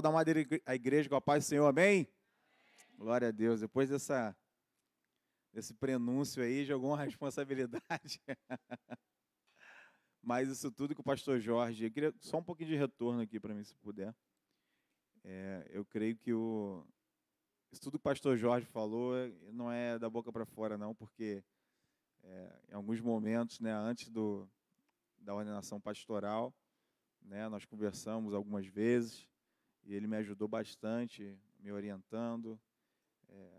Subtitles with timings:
[0.00, 2.08] da Madeira a igreja com a paz do Senhor, amém?
[2.96, 3.60] Glória a Deus.
[3.60, 4.36] Depois dessa,
[5.52, 8.20] desse prenúncio aí, jogou uma responsabilidade.
[10.22, 11.84] Mas isso tudo com o pastor Jorge.
[11.84, 14.14] Eu queria só um pouquinho de retorno aqui para mim, se puder.
[15.24, 16.86] É, eu creio que o,
[17.72, 19.14] isso tudo que o pastor Jorge falou
[19.52, 21.44] não é da boca para fora, não, porque
[22.22, 24.48] é, em alguns momentos, né, antes do,
[25.18, 26.54] da ordenação pastoral,
[27.22, 29.29] né, nós conversamos algumas vezes
[29.90, 32.58] e ele me ajudou bastante, me orientando,
[33.28, 33.50] é,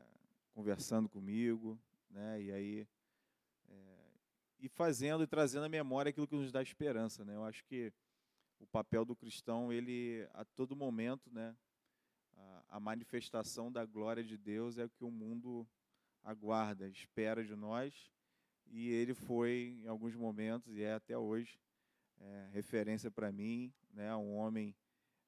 [0.54, 1.78] conversando comigo,
[2.10, 2.88] né, e aí
[3.68, 3.98] é,
[4.58, 7.36] e fazendo e trazendo à memória aquilo que nos dá esperança, né?
[7.36, 7.92] Eu acho que
[8.60, 11.54] o papel do cristão, ele a todo momento, né,
[12.38, 15.68] a, a manifestação da glória de Deus é o que o mundo
[16.24, 18.10] aguarda, espera de nós,
[18.68, 21.60] e ele foi em alguns momentos e é até hoje
[22.22, 24.74] é, referência para mim, né, um homem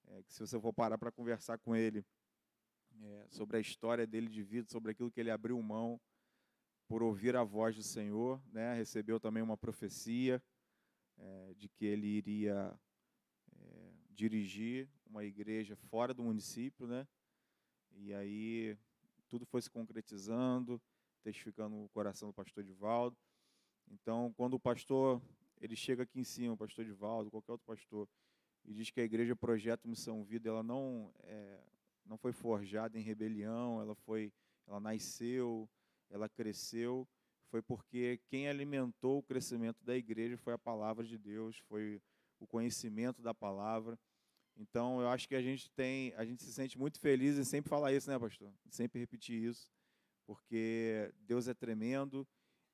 [0.07, 2.05] é, que se você for parar para conversar com ele
[3.01, 5.99] é, sobre a história dele de vida, sobre aquilo que ele abriu mão
[6.87, 10.41] por ouvir a voz do Senhor, né, recebeu também uma profecia
[11.17, 12.79] é, de que ele iria
[13.55, 17.07] é, dirigir uma igreja fora do município, né,
[17.91, 18.77] e aí
[19.27, 20.81] tudo foi se concretizando,
[21.23, 23.17] testificando o coração do pastor Divaldo.
[23.89, 25.21] Então, quando o pastor
[25.59, 28.07] ele chega aqui em cima, o pastor Divaldo, qualquer outro pastor,
[28.65, 31.59] e diz que a igreja Projeto Missão Vida, ela não é,
[32.05, 34.31] não foi forjada em rebelião, ela foi,
[34.67, 35.69] ela nasceu,
[36.09, 37.07] ela cresceu,
[37.49, 42.01] foi porque quem alimentou o crescimento da igreja foi a palavra de Deus, foi
[42.39, 43.97] o conhecimento da palavra.
[44.55, 47.69] Então, eu acho que a gente tem, a gente se sente muito feliz em sempre
[47.69, 48.51] falar isso, né, pastor?
[48.69, 49.71] Sempre repetir isso,
[50.25, 52.27] porque Deus é tremendo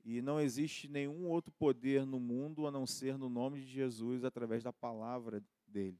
[0.04, 4.24] e não existe nenhum outro poder no mundo a não ser no nome de Jesus
[4.24, 6.00] através da palavra dele.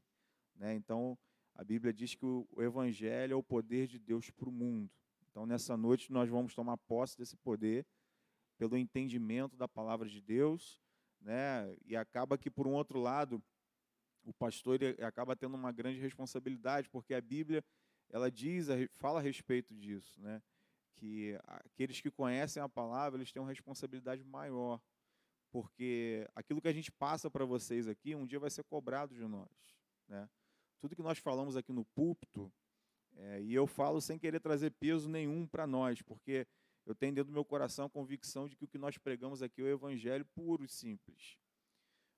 [0.54, 0.74] Né?
[0.74, 1.18] Então,
[1.54, 4.90] a Bíblia diz que o Evangelho é o poder de Deus para o mundo.
[5.30, 7.86] Então, nessa noite, nós vamos tomar posse desse poder
[8.58, 10.82] pelo entendimento da palavra de Deus,
[11.20, 11.74] né?
[11.84, 13.42] e acaba que, por um outro lado,
[14.24, 17.64] o pastor acaba tendo uma grande responsabilidade, porque a Bíblia
[18.10, 18.66] ela diz,
[18.96, 20.42] fala a respeito disso, né?
[20.96, 24.80] que aqueles que conhecem a palavra, eles têm uma responsabilidade maior,
[25.50, 29.26] porque aquilo que a gente passa para vocês aqui, um dia vai ser cobrado de
[29.26, 29.48] nós.
[30.08, 30.28] Né?
[30.80, 32.52] Tudo que nós falamos aqui no púlpito,
[33.16, 36.46] é, e eu falo sem querer trazer peso nenhum para nós, porque
[36.86, 39.60] eu tenho dentro do meu coração a convicção de que o que nós pregamos aqui
[39.60, 41.36] é o evangelho puro e simples.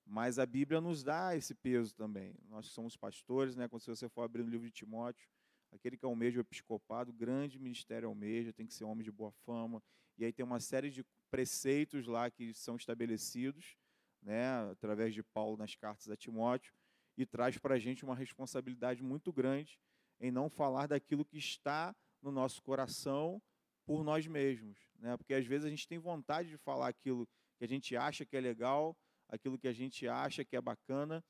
[0.05, 2.35] Mas a Bíblia nos dá esse peso também.
[2.49, 3.69] Nós somos pastores, né?
[3.69, 5.29] Quando você for abrir o livro de Timóteo,
[5.73, 9.83] aquele que almeja o episcopado, grande ministério almeja, tem que ser homem de boa fama.
[10.19, 13.75] E aí tem uma série de preceitos lá que são estabelecidos,
[14.23, 16.75] né, através de Paulo nas cartas a Timóteo,
[17.17, 19.81] e traz para a gente uma responsabilidade muito grande
[20.21, 23.41] em não falar daquilo que está no nosso coração
[23.87, 25.17] por nós mesmos, né?
[25.17, 27.27] Porque às vezes a gente tem vontade de falar aquilo
[27.57, 31.25] que a gente acha que é legal, aquilo que a gente acha que é bacana,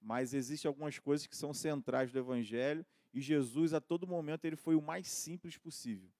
[0.00, 4.56] mas existem algumas coisas que são centrais do evangelho e Jesus a todo momento ele
[4.56, 6.10] foi o mais simples possível.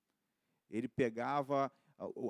[0.70, 1.70] Ele pegava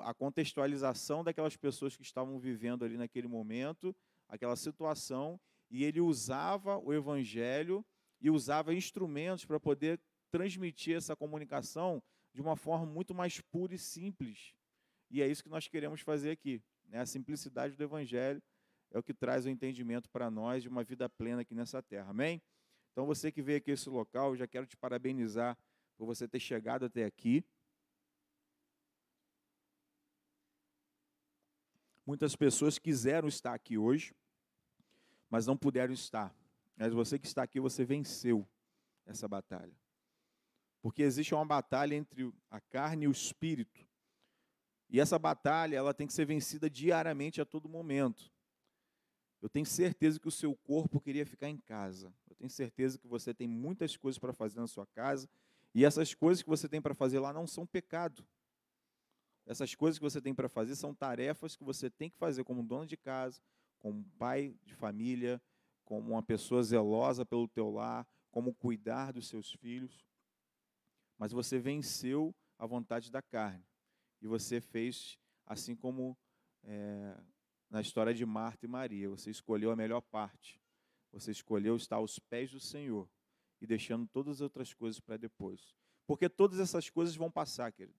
[0.02, 3.94] a contextualização daquelas pessoas que estavam vivendo ali naquele momento,
[4.28, 5.40] aquela situação,
[5.70, 7.84] e ele usava o evangelho
[8.20, 10.00] e usava instrumentos para poder
[10.30, 14.54] transmitir essa comunicação de uma forma muito mais pura e simples.
[15.10, 16.62] E é isso que nós queremos fazer aqui.
[16.88, 17.00] Né?
[17.00, 18.42] A simplicidade do Evangelho
[18.90, 22.10] é o que traz o entendimento para nós de uma vida plena aqui nessa terra.
[22.10, 22.42] Amém?
[22.92, 25.56] Então, você que veio aqui a esse local, já quero te parabenizar
[25.96, 27.44] por você ter chegado até aqui.
[32.06, 34.14] Muitas pessoas quiseram estar aqui hoje,
[35.28, 36.32] mas não puderam estar.
[36.76, 38.46] Mas você que está aqui, você venceu
[39.04, 39.74] essa batalha.
[40.80, 43.84] Porque existe uma batalha entre a carne e o espírito.
[44.88, 48.32] E essa batalha, ela tem que ser vencida diariamente a todo momento.
[49.42, 52.14] Eu tenho certeza que o seu corpo queria ficar em casa.
[52.28, 55.28] Eu tenho certeza que você tem muitas coisas para fazer na sua casa.
[55.74, 58.24] E essas coisas que você tem para fazer lá não são pecado.
[59.46, 62.64] Essas coisas que você tem para fazer são tarefas que você tem que fazer como
[62.64, 63.40] dono de casa,
[63.78, 65.40] como pai de família,
[65.84, 70.04] como uma pessoa zelosa pelo teu lar, como cuidar dos seus filhos.
[71.16, 73.64] Mas você venceu a vontade da carne.
[74.20, 75.16] E você fez
[75.46, 76.18] assim como
[76.64, 77.16] é,
[77.70, 79.08] na história de Marta e Maria.
[79.08, 80.60] Você escolheu a melhor parte.
[81.12, 83.08] Você escolheu estar aos pés do Senhor
[83.60, 85.74] e deixando todas as outras coisas para depois.
[86.06, 87.98] Porque todas essas coisas vão passar, querido.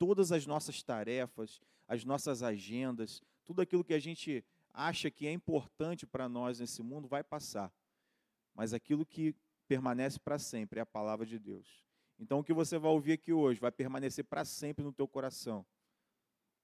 [0.00, 4.42] Todas as nossas tarefas, as nossas agendas, tudo aquilo que a gente
[4.72, 7.70] acha que é importante para nós nesse mundo vai passar.
[8.54, 9.34] Mas aquilo que
[9.68, 11.84] permanece para sempre, é a palavra de Deus.
[12.18, 15.66] Então o que você vai ouvir aqui hoje vai permanecer para sempre no teu coração.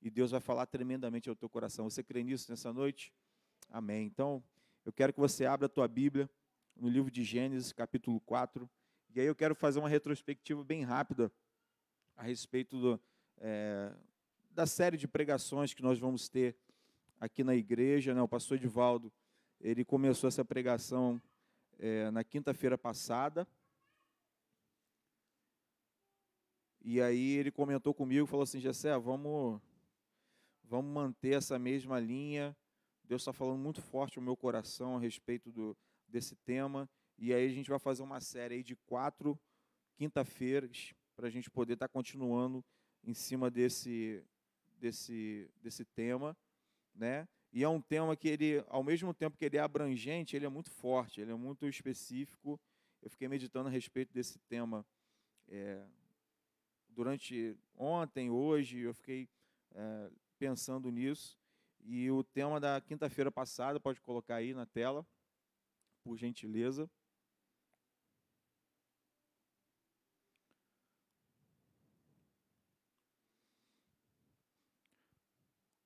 [0.01, 1.91] E Deus vai falar tremendamente ao teu coração.
[1.91, 3.13] Você crê nisso nessa noite?
[3.69, 4.07] Amém.
[4.07, 4.43] Então,
[4.83, 6.31] eu quero que você abra a tua Bíblia
[6.75, 8.71] no livro de Gênesis, capítulo 4.
[9.15, 11.31] E aí eu quero fazer uma retrospectiva bem rápida
[12.17, 13.01] a respeito do,
[13.39, 13.93] é,
[14.51, 16.57] da série de pregações que nós vamos ter
[17.21, 18.15] aqui na igreja.
[18.15, 18.23] Né?
[18.23, 19.13] O pastor Edivaldo,
[19.61, 21.21] ele começou essa pregação
[21.79, 23.47] é, na quinta-feira passada.
[26.83, 29.61] E aí ele comentou comigo, falou assim, Jessé, vamos,
[30.63, 32.57] vamos manter essa mesma linha.
[33.03, 36.89] Deus está falando muito forte no meu coração a respeito do, desse tema.
[37.19, 39.39] E aí a gente vai fazer uma série de quatro
[39.97, 42.65] quinta-feiras para a gente poder estar tá continuando
[43.07, 44.23] em cima desse,
[44.79, 46.37] desse, desse tema,
[46.95, 47.27] né?
[47.53, 50.49] E é um tema que ele, ao mesmo tempo que ele é abrangente, ele é
[50.49, 52.61] muito forte, ele é muito específico.
[53.01, 54.85] Eu fiquei meditando a respeito desse tema
[55.49, 55.87] é,
[56.89, 59.29] durante ontem, hoje, eu fiquei
[59.75, 61.39] é, pensando nisso.
[61.85, 65.07] E o tema da quinta-feira passada, pode colocar aí na tela,
[66.03, 66.91] por gentileza.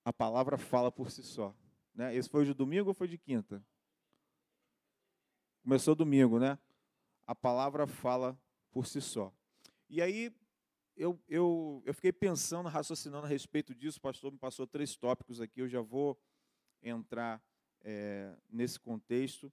[0.05, 1.55] A palavra fala por si só.
[1.95, 2.15] Né?
[2.15, 3.65] Esse foi de domingo ou foi de quinta?
[5.63, 6.59] Começou domingo, né?
[7.27, 8.39] A palavra fala
[8.71, 9.33] por si só.
[9.89, 10.35] E aí
[10.97, 13.99] eu, eu, eu fiquei pensando, raciocinando a respeito disso.
[13.99, 15.61] O pastor me passou três tópicos aqui.
[15.61, 16.19] Eu já vou
[16.83, 17.43] entrar
[17.83, 19.53] é, nesse contexto.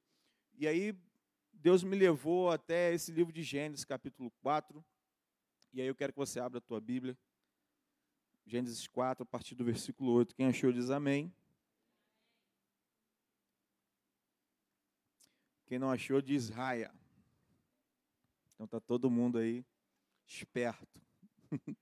[0.53, 0.97] E aí
[1.53, 4.83] Deus me levou até esse livro de Gênesis, capítulo 4.
[5.73, 7.17] E aí eu quero que você abra a tua Bíblia.
[8.47, 10.33] Gênesis 4, a partir do versículo 8.
[10.33, 11.33] Quem achou diz amém.
[15.65, 16.89] Quem não achou diz raia.
[18.55, 19.65] Então tá todo mundo aí
[20.25, 21.01] esperto.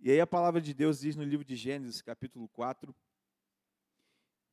[0.00, 2.96] e aí a palavra de Deus diz no livro de Gênesis, capítulo 4,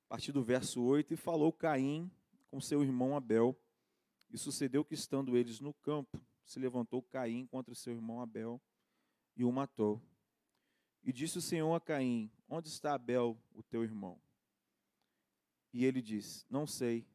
[0.05, 2.11] a partir do verso 8, e falou Caim
[2.51, 3.57] com seu irmão Abel.
[4.29, 8.61] E sucedeu que estando eles no campo, se levantou Caim contra seu irmão Abel
[9.37, 10.01] e o matou.
[11.03, 14.19] E disse o Senhor a Caim: Onde está Abel, o teu irmão?
[15.73, 17.05] E ele disse: Não sei.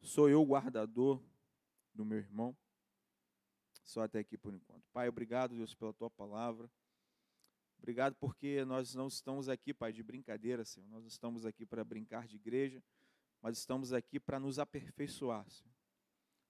[0.00, 1.22] Sou eu o guardador
[1.94, 2.56] do meu irmão?
[3.82, 4.84] Só até aqui por enquanto.
[4.92, 6.70] Pai, obrigado, Deus, pela tua palavra.
[7.78, 10.86] Obrigado porque nós não estamos aqui, Pai, de brincadeira, Senhor.
[10.88, 12.82] Nós estamos aqui para brincar de igreja,
[13.40, 15.74] mas estamos aqui para nos aperfeiçoar, Senhor.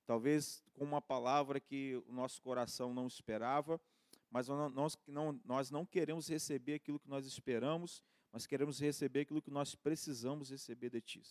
[0.06, 3.80] Talvez com uma palavra que o nosso coração não esperava,
[4.30, 9.40] mas nós não, nós não queremos receber aquilo que nós esperamos, mas queremos receber aquilo
[9.40, 11.22] que nós precisamos receber de Ti.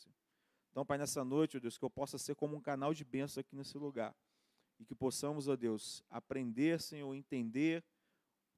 [0.72, 3.42] Então, Pai, nessa noite, ó Deus, que eu possa ser como um canal de bênção
[3.42, 4.16] aqui nesse lugar.
[4.80, 7.84] E que possamos, ó Deus, aprender, Senhor, entender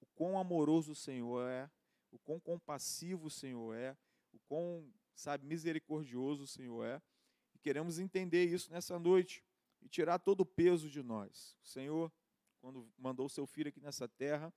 [0.01, 1.69] o quão amoroso o Senhor é,
[2.11, 3.95] o quão compassivo o Senhor é,
[4.33, 7.01] o quão, sabe, misericordioso o Senhor é.
[7.53, 9.43] E queremos entender isso nessa noite
[9.81, 11.57] e tirar todo o peso de nós.
[11.63, 12.11] Senhor,
[12.61, 14.53] quando mandou seu filho aqui nessa terra,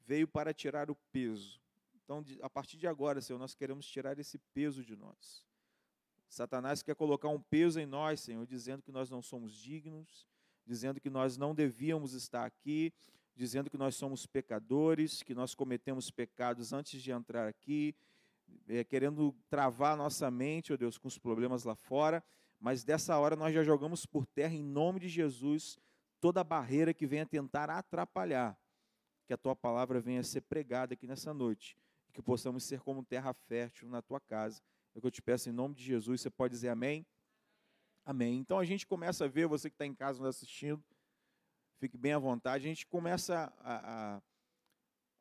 [0.00, 1.60] veio para tirar o peso.
[1.94, 5.46] Então, a partir de agora, Senhor, nós queremos tirar esse peso de nós.
[6.28, 10.26] Satanás quer colocar um peso em nós, Senhor, dizendo que nós não somos dignos,
[10.66, 12.92] dizendo que nós não devíamos estar aqui,
[13.34, 17.94] dizendo que nós somos pecadores, que nós cometemos pecados antes de entrar aqui,
[18.68, 22.22] é, querendo travar nossa mente, ó oh Deus, com os problemas lá fora,
[22.58, 25.78] mas dessa hora nós já jogamos por terra em nome de Jesus
[26.22, 28.56] toda barreira que venha tentar atrapalhar
[29.26, 31.76] que a tua palavra venha ser pregada aqui nessa noite,
[32.08, 34.62] e que possamos ser como terra fértil na tua casa.
[34.94, 36.20] É o que eu te peço em nome de Jesus.
[36.20, 37.04] Você pode dizer amém?
[38.04, 38.38] Amém.
[38.38, 40.80] Então a gente começa a ver, você que está em casa nos assistindo,
[41.80, 42.66] fique bem à vontade.
[42.66, 44.22] A gente começa a, a,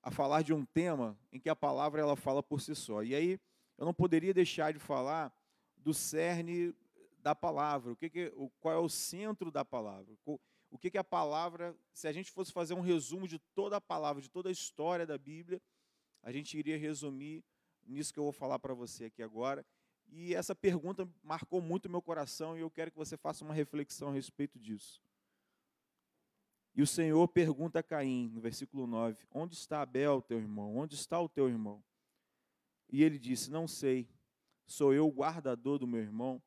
[0.03, 3.01] a, falar de um tema em que a palavra ela fala por si só.
[3.01, 3.39] E aí
[3.75, 5.34] eu não poderia deixar de falar
[5.77, 6.75] do cerne
[7.17, 7.93] da palavra.
[7.93, 10.15] O que, que qual é o centro da palavra?
[10.72, 13.82] O que, que a palavra, se a gente fosse fazer um resumo de toda a
[13.82, 15.62] palavra, de toda a história da Bíblia,
[16.24, 17.44] a gente iria resumir
[17.86, 19.66] nisso que eu vou falar para você aqui agora.
[20.08, 24.10] E essa pergunta marcou muito meu coração e eu quero que você faça uma reflexão
[24.10, 25.01] a respeito disso.
[26.74, 30.78] E o Senhor pergunta a Caim, no versículo 9: Onde está Abel, teu irmão?
[30.78, 31.84] Onde está o teu irmão?
[32.90, 34.08] E ele disse: Não sei,
[34.66, 36.42] sou eu o guardador do meu irmão.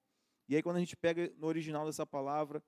[0.49, 2.63] E aí, quando a gente pega no original dessa palavra,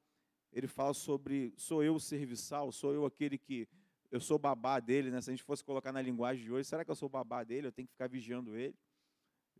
[0.57, 3.69] ele fala sobre sou eu o serviçal, sou eu aquele que
[4.11, 5.21] eu sou babá dele, né?
[5.21, 7.67] Se a gente fosse colocar na linguagem de hoje, será que eu sou babá dele?
[7.67, 8.75] Eu tenho que ficar vigiando ele?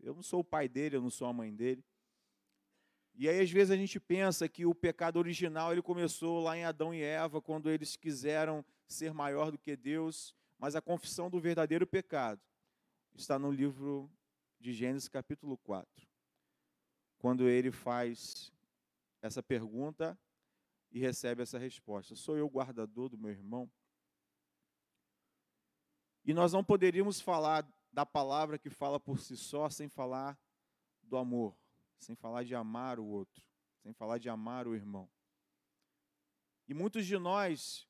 [0.01, 1.85] Eu não sou o pai dele, eu não sou a mãe dele.
[3.13, 6.63] E aí às vezes a gente pensa que o pecado original ele começou lá em
[6.63, 11.39] Adão e Eva, quando eles quiseram ser maior do que Deus, mas a confissão do
[11.39, 12.41] verdadeiro pecado
[13.13, 14.09] está no livro
[14.59, 15.87] de Gênesis capítulo 4.
[17.19, 18.51] Quando ele faz
[19.21, 20.17] essa pergunta
[20.97, 23.71] e recebe essa resposta: Sou eu o guardador do meu irmão?
[26.25, 30.37] E nós não poderíamos falar da palavra que fala por si só sem falar
[31.01, 31.55] do amor
[31.99, 33.43] sem falar de amar o outro,
[33.81, 35.09] sem falar de amar o irmão.
[36.67, 37.87] E muitos de nós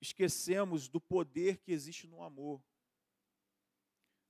[0.00, 2.62] esquecemos do poder que existe no amor.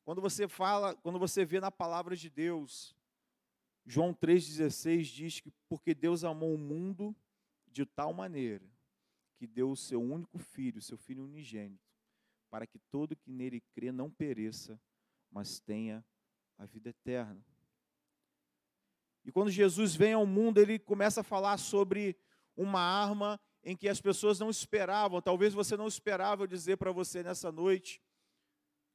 [0.05, 2.95] Quando você fala, quando você vê na palavra de Deus,
[3.87, 7.15] João 3,16 diz que porque Deus amou o mundo
[7.75, 8.65] de tal maneira
[9.37, 11.85] que deu o seu único filho, seu filho unigênito,
[12.49, 14.81] para que todo que nele crê não pereça,
[15.29, 16.05] mas tenha
[16.57, 17.45] a vida eterna.
[19.25, 22.17] E quando Jesus vem ao mundo, ele começa a falar sobre
[22.57, 25.21] uma arma em que as pessoas não esperavam.
[25.21, 28.01] Talvez você não esperava eu dizer para você nessa noite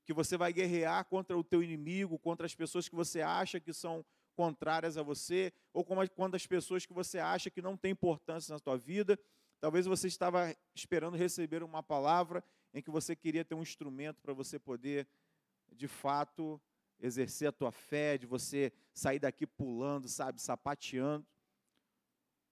[0.05, 3.73] que você vai guerrear contra o teu inimigo, contra as pessoas que você acha que
[3.73, 4.05] são
[4.39, 8.59] contrárias a você, ou contra as pessoas que você acha que não têm importância na
[8.59, 9.19] tua vida.
[9.59, 12.41] Talvez você estava esperando receber uma palavra
[12.73, 15.05] em que você queria ter um instrumento para você poder,
[15.73, 16.57] de fato,
[17.01, 21.27] exercer a tua fé, de você sair daqui pulando, sabe, sapateando.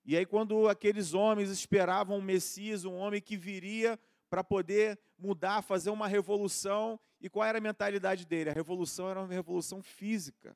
[0.03, 3.98] E aí, quando aqueles homens esperavam um Messias, um homem que viria
[4.29, 8.50] para poder mudar, fazer uma revolução, e qual era a mentalidade dele?
[8.50, 10.53] A revolução era uma revolução física.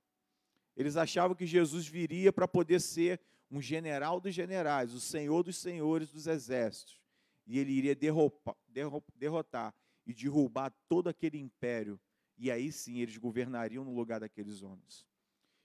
[0.76, 5.58] Eles achavam que Jesus viria para poder ser um general dos generais, o senhor dos
[5.58, 7.02] senhores dos exércitos.
[7.46, 8.56] E ele iria derrotar,
[10.06, 12.00] e derrubar todo aquele império
[12.42, 15.06] e aí sim eles governariam no lugar daqueles homens.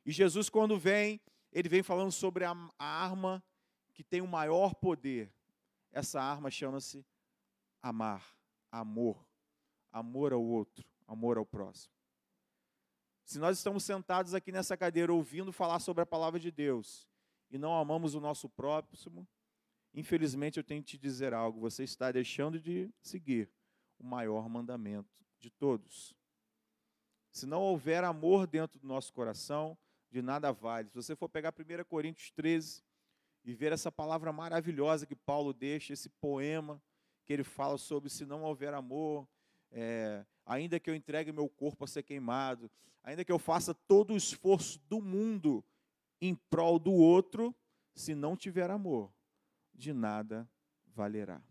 [0.04, 1.18] E Jesus, quando vem,
[1.50, 3.42] ele vem falando sobre a arma
[3.94, 5.32] que tem o maior poder.
[5.90, 7.02] Essa arma chama-se
[7.80, 8.36] amar,
[8.70, 9.26] amor,
[9.90, 11.95] amor ao outro, amor ao próximo.
[13.26, 17.08] Se nós estamos sentados aqui nessa cadeira ouvindo falar sobre a palavra de Deus
[17.50, 19.26] e não amamos o nosso próximo,
[19.92, 23.50] infelizmente eu tenho que te dizer algo: você está deixando de seguir
[23.98, 26.14] o maior mandamento de todos.
[27.32, 29.76] Se não houver amor dentro do nosso coração,
[30.08, 30.88] de nada vale.
[30.88, 32.80] Se você for pegar 1 Coríntios 13
[33.44, 36.80] e ver essa palavra maravilhosa que Paulo deixa, esse poema
[37.24, 39.26] que ele fala sobre se não houver amor,
[39.78, 42.70] é, ainda que eu entregue meu corpo a ser queimado,
[43.04, 45.62] ainda que eu faça todo o esforço do mundo
[46.18, 47.54] em prol do outro,
[47.94, 49.12] se não tiver amor,
[49.74, 50.48] de nada
[50.86, 51.42] valerá.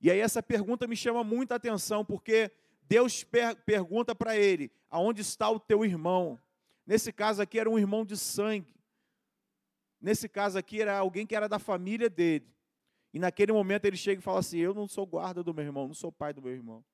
[0.00, 5.22] E aí essa pergunta me chama muita atenção, porque Deus per pergunta para ele: aonde
[5.22, 6.40] está o teu irmão?
[6.86, 8.72] Nesse caso aqui era um irmão de sangue.
[10.00, 12.48] Nesse caso aqui era alguém que era da família dele.
[13.12, 15.88] E naquele momento ele chega e fala assim: Eu não sou guarda do meu irmão,
[15.88, 16.84] não sou pai do meu irmão.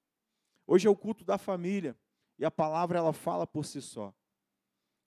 [0.70, 1.96] Hoje é o culto da família.
[2.38, 4.14] E a palavra ela fala por si só.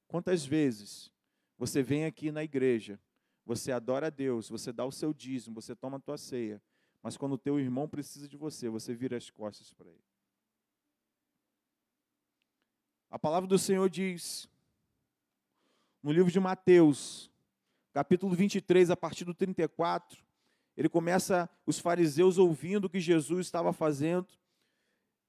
[0.08, 1.12] Quantas vezes
[1.56, 3.00] você vem aqui na igreja,
[3.46, 6.60] você adora a Deus, você dá o seu dízimo, você toma a tua ceia,
[7.03, 10.03] mas quando o teu irmão precisa de você, você vira as costas para ele.
[13.10, 14.50] A palavra do Senhor diz,
[16.01, 17.32] no livro de Mateus,
[17.94, 20.25] capítulo 23, a partir do 34,
[20.75, 24.27] ele começa, os fariseus ouvindo o que Jesus estava fazendo,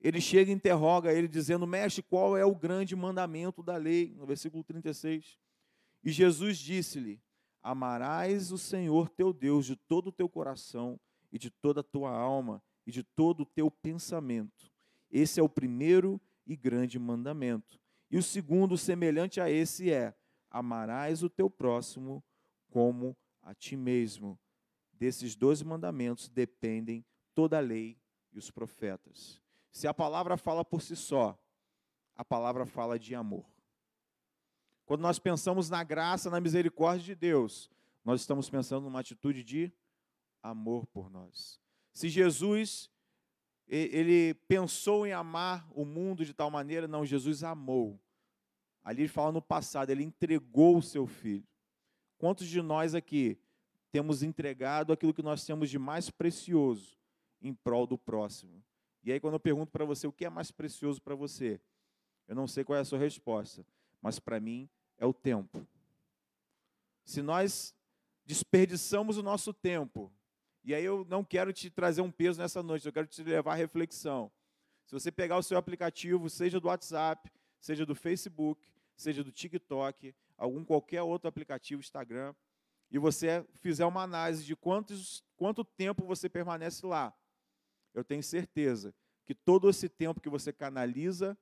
[0.03, 4.13] ele chega e interroga ele, dizendo: Mestre, qual é o grande mandamento da lei?
[4.17, 5.39] No versículo 36.
[6.03, 7.23] E Jesus disse-lhe:
[7.63, 10.99] Amarás o Senhor teu Deus de todo o teu coração
[11.31, 14.73] e de toda a tua alma e de todo o teu pensamento.
[15.09, 17.81] Esse é o primeiro e grande mandamento.
[18.11, 20.15] E o segundo, semelhante a esse, é:
[20.51, 22.25] amarás o teu próximo
[22.71, 24.37] como a ti mesmo.
[24.93, 27.05] Desses dois mandamentos dependem
[27.35, 27.99] toda a lei
[28.33, 29.42] e os profetas.
[29.73, 31.37] Se a palavra fala por si só,
[32.15, 33.45] a palavra fala de amor.
[34.85, 37.71] Quando nós pensamos na graça, na misericórdia de Deus,
[38.05, 39.73] nós estamos pensando numa atitude de
[40.43, 41.59] amor por nós.
[41.93, 42.91] Se Jesus
[43.67, 47.99] ele pensou em amar o mundo de tal maneira, não, Jesus amou.
[48.85, 51.47] Ali ele fala no passado, ele entregou o seu filho.
[52.19, 53.39] Quantos de nós aqui
[53.91, 56.99] temos entregado aquilo que nós temos de mais precioso
[57.41, 58.63] em prol do próximo?
[59.03, 61.61] E aí, quando eu pergunto para você o que é mais precioso para você,
[62.29, 63.67] eu não sei qual é a sua resposta,
[64.01, 65.67] mas para mim é o tempo.
[67.05, 67.75] Se nós
[68.25, 70.13] desperdiçamos o nosso tempo
[70.65, 73.53] e aí eu não quero te trazer um peso nessa noite, eu quero te levar
[73.53, 74.31] à reflexão.
[74.87, 77.31] Se você pegar o seu aplicativo, seja do WhatsApp,
[77.61, 82.35] seja do Facebook, seja do TikTok, algum qualquer outro aplicativo, Instagram,
[82.91, 87.13] e você fizer uma análise de quantos, quanto tempo você permanece lá,
[87.95, 88.95] eu tenho certeza
[89.25, 91.37] que todo esse tempo que você canaliza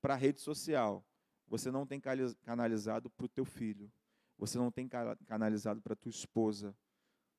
[0.00, 1.04] para a rede social,
[1.46, 2.00] você não tem
[2.44, 3.90] canalizado para o teu filho,
[4.36, 4.88] você não tem
[5.26, 6.76] canalizado para a tua esposa.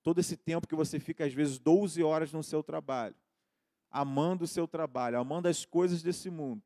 [0.02, 3.16] Todo esse tempo que você fica, às vezes, 12 horas no seu trabalho,
[3.90, 6.64] amando o seu trabalho, amando as coisas desse mundo,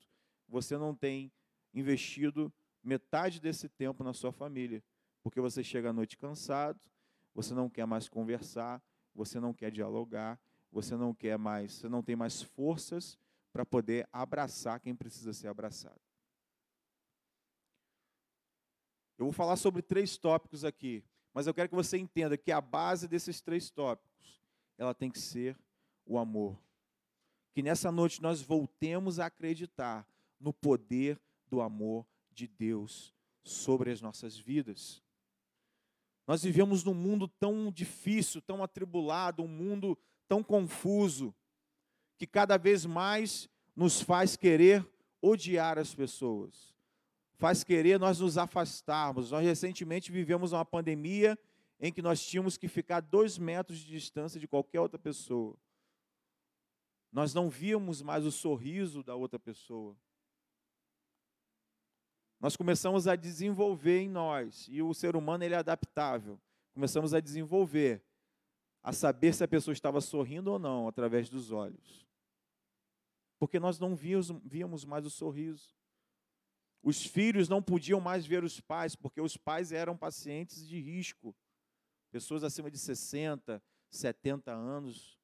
[0.48, 1.31] você não tem
[1.74, 2.51] investido
[2.84, 4.84] metade desse tempo na sua família,
[5.22, 6.79] porque você chega à noite cansado,
[7.34, 8.81] você não quer mais conversar,
[9.13, 10.39] você não quer dialogar,
[10.71, 13.17] você não quer mais, você não tem mais forças
[13.51, 15.99] para poder abraçar quem precisa ser abraçado.
[19.17, 22.61] Eu vou falar sobre três tópicos aqui, mas eu quero que você entenda que a
[22.61, 24.41] base desses três tópicos,
[24.77, 25.57] ela tem que ser
[26.05, 26.57] o amor.
[27.53, 30.07] Que nessa noite nós voltemos a acreditar
[30.39, 35.03] no poder do amor de Deus sobre as nossas vidas.
[36.25, 39.97] Nós vivemos num mundo tão difícil, tão atribulado, um mundo
[40.29, 41.36] tão confuso,
[42.17, 44.88] que cada vez mais nos faz querer
[45.21, 46.74] odiar as pessoas,
[47.36, 49.31] faz querer nós nos afastarmos.
[49.31, 51.38] Nós recentemente vivemos uma pandemia
[51.81, 55.57] em que nós tínhamos que ficar dois metros de distância de qualquer outra pessoa.
[57.12, 59.98] Nós não víamos mais o sorriso da outra pessoa
[62.39, 66.39] nós começamos a desenvolver em nós, e o ser humano ele é adaptável.
[66.74, 68.01] Começamos a desenvolver,
[68.81, 72.07] a saber se a pessoa estava sorrindo ou não através dos olhos.
[73.38, 75.74] Porque nós não víamos, víamos mais o sorriso.
[76.81, 81.36] Os filhos não podiam mais ver os pais, porque os pais eram pacientes de risco.
[82.12, 85.17] Pessoas acima de 60, 70 anos.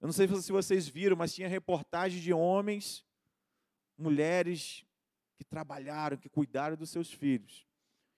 [0.00, 3.04] Eu não sei se vocês viram, mas tinha reportagem de homens,
[3.96, 4.84] mulheres
[5.36, 7.66] que trabalharam, que cuidaram dos seus filhos.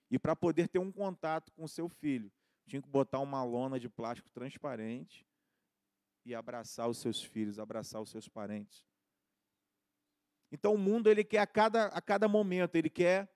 [0.09, 2.31] E para poder ter um contato com o seu filho,
[2.67, 5.25] tinha que botar uma lona de plástico transparente
[6.25, 8.85] e abraçar os seus filhos, abraçar os seus parentes.
[10.51, 13.29] Então o mundo ele quer a cada, a cada momento, ele quer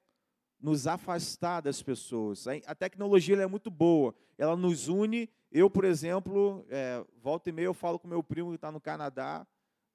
[0.60, 2.46] nos afastar das pessoas.
[2.66, 5.30] A tecnologia é muito boa, ela nos une.
[5.52, 8.80] Eu, por exemplo, é, volta e meia eu falo com meu primo que está no
[8.80, 9.48] Canadá,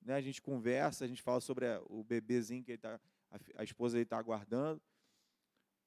[0.03, 3.64] né, a gente conversa, a gente fala sobre o bebezinho que ele está a, a
[3.64, 4.81] esposa está aguardando.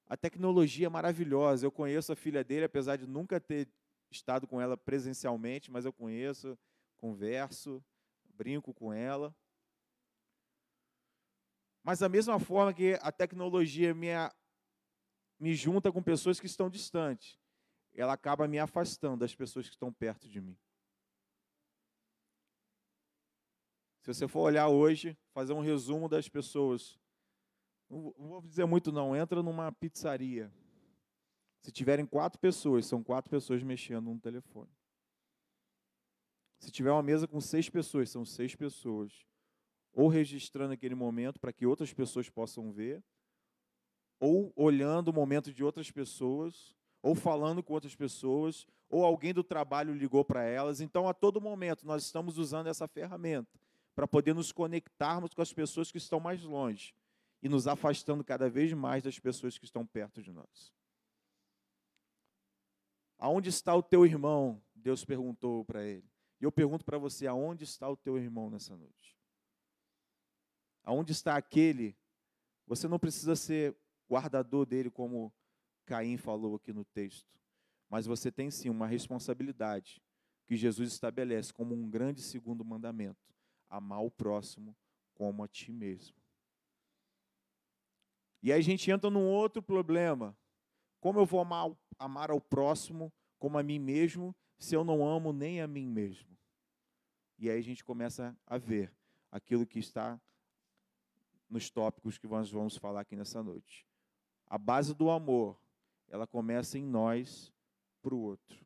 [0.10, 1.66] A tecnologia é maravilhosa.
[1.66, 3.70] Eu conheço a filha dele, apesar de nunca ter
[4.10, 6.58] estado com ela presencialmente, mas eu conheço,
[6.98, 7.84] converso,
[8.34, 9.34] brinco com ela.
[11.84, 14.08] Mas da mesma forma que a tecnologia me,
[15.40, 17.38] me junta com pessoas que estão distantes,
[17.94, 20.58] ela acaba me afastando das pessoas que estão perto de mim.
[24.02, 27.00] Se você for olhar hoje, fazer um resumo das pessoas
[27.90, 30.52] não vou dizer muito não, entra numa pizzaria.
[31.62, 34.70] Se tiverem quatro pessoas, são quatro pessoas mexendo no telefone.
[36.60, 39.26] Se tiver uma mesa com seis pessoas, são seis pessoas.
[39.94, 43.04] Ou registrando aquele momento para que outras pessoas possam ver,
[44.20, 49.44] ou olhando o momento de outras pessoas, ou falando com outras pessoas, ou alguém do
[49.44, 50.80] trabalho ligou para elas.
[50.82, 53.60] Então, a todo momento, nós estamos usando essa ferramenta
[53.96, 56.94] para poder nos conectarmos com as pessoas que estão mais longe
[57.42, 60.74] e nos afastando cada vez mais das pessoas que estão perto de nós.
[63.18, 64.62] Aonde está o teu irmão?
[64.74, 66.10] Deus perguntou para ele.
[66.40, 69.18] E eu pergunto para você: aonde está o teu irmão nessa noite?
[70.84, 71.98] Aonde está aquele?
[72.66, 73.76] Você não precisa ser
[74.10, 75.34] guardador dele, como
[75.86, 77.38] Caim falou aqui no texto,
[77.90, 80.02] mas você tem sim uma responsabilidade
[80.46, 83.36] que Jesus estabelece como um grande segundo mandamento:
[83.70, 84.76] amar o próximo
[85.14, 86.19] como a ti mesmo.
[88.42, 90.38] E aí a gente entra num outro problema.
[91.00, 95.32] Como eu vou amar, amar ao próximo como a mim mesmo, se eu não amo
[95.32, 96.38] nem a mim mesmo?
[97.38, 98.94] E aí a gente começa a ver
[99.32, 100.20] aquilo que está
[101.50, 103.88] nos tópicos que nós vamos falar aqui nessa noite.
[104.46, 105.58] A base do amor,
[106.08, 107.54] ela começa em nós
[108.02, 108.66] para o outro.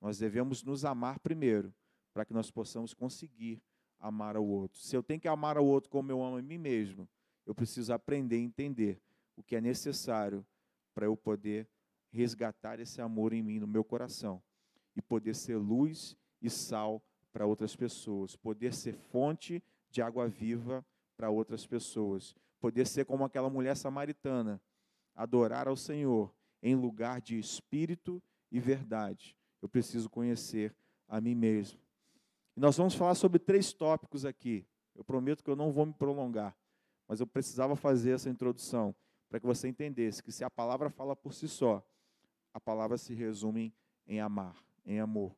[0.00, 1.72] Nós devemos nos amar primeiro,
[2.12, 3.62] para que nós possamos conseguir
[3.98, 4.80] amar ao outro.
[4.80, 7.08] Se eu tenho que amar ao outro como eu amo a mim mesmo,
[7.46, 9.00] eu preciso aprender a entender
[9.36, 10.44] o que é necessário
[10.94, 11.68] para eu poder
[12.10, 14.42] resgatar esse amor em mim, no meu coração,
[14.94, 17.02] e poder ser luz e sal
[17.32, 20.84] para outras pessoas, poder ser fonte de água viva
[21.16, 24.60] para outras pessoas, poder ser como aquela mulher samaritana,
[25.14, 29.36] adorar ao Senhor em lugar de espírito e verdade.
[29.60, 30.74] Eu preciso conhecer
[31.08, 31.78] a mim mesmo.
[32.56, 34.64] E nós vamos falar sobre três tópicos aqui.
[34.94, 36.56] Eu prometo que eu não vou me prolongar.
[37.06, 38.94] Mas eu precisava fazer essa introdução
[39.28, 41.84] para que você entendesse que se a palavra fala por si só,
[42.52, 43.74] a palavra se resume
[44.06, 45.36] em amar, em amor.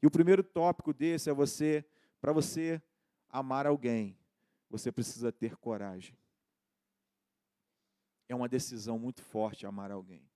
[0.00, 1.84] E o primeiro tópico desse é você,
[2.20, 2.80] para você
[3.28, 4.16] amar alguém,
[4.70, 6.16] você precisa ter coragem.
[8.28, 10.28] É uma decisão muito forte amar alguém.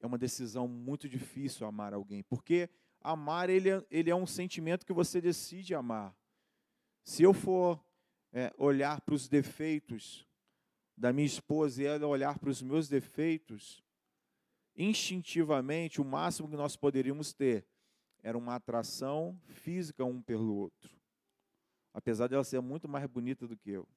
[0.00, 4.86] É uma decisão muito difícil amar alguém, porque amar ele é, ele é um sentimento
[4.86, 6.16] que você decide amar.
[7.02, 7.82] Se eu for
[8.32, 10.26] é, olhar para os defeitos
[10.96, 13.82] da minha esposa e ela olhar para os meus defeitos,
[14.76, 17.66] instintivamente, o máximo que nós poderíamos ter
[18.22, 20.98] era uma atração física um pelo outro.
[21.94, 23.88] Apesar dela ser muito mais bonita do que eu.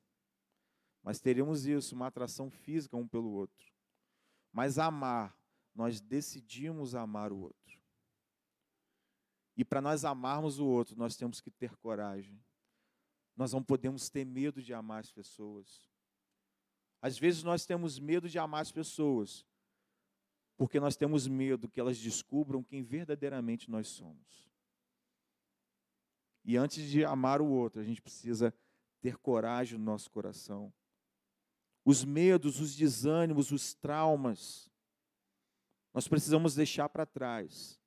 [1.03, 3.71] Mas teríamos isso, uma atração física um pelo outro.
[4.51, 5.35] Mas amar,
[5.73, 7.79] nós decidimos amar o outro.
[9.57, 12.39] E para nós amarmos o outro, nós temos que ter coragem.
[13.35, 15.87] Nós não podemos ter medo de amar as pessoas.
[17.01, 19.45] Às vezes nós temos medo de amar as pessoas,
[20.55, 24.51] porque nós temos medo que elas descubram quem verdadeiramente nós somos.
[26.43, 28.53] E antes de amar o outro, a gente precisa
[28.99, 30.71] ter coragem no nosso coração.
[31.83, 34.69] Os medos, os desânimos, os traumas,
[35.93, 37.79] nós precisamos deixar para trás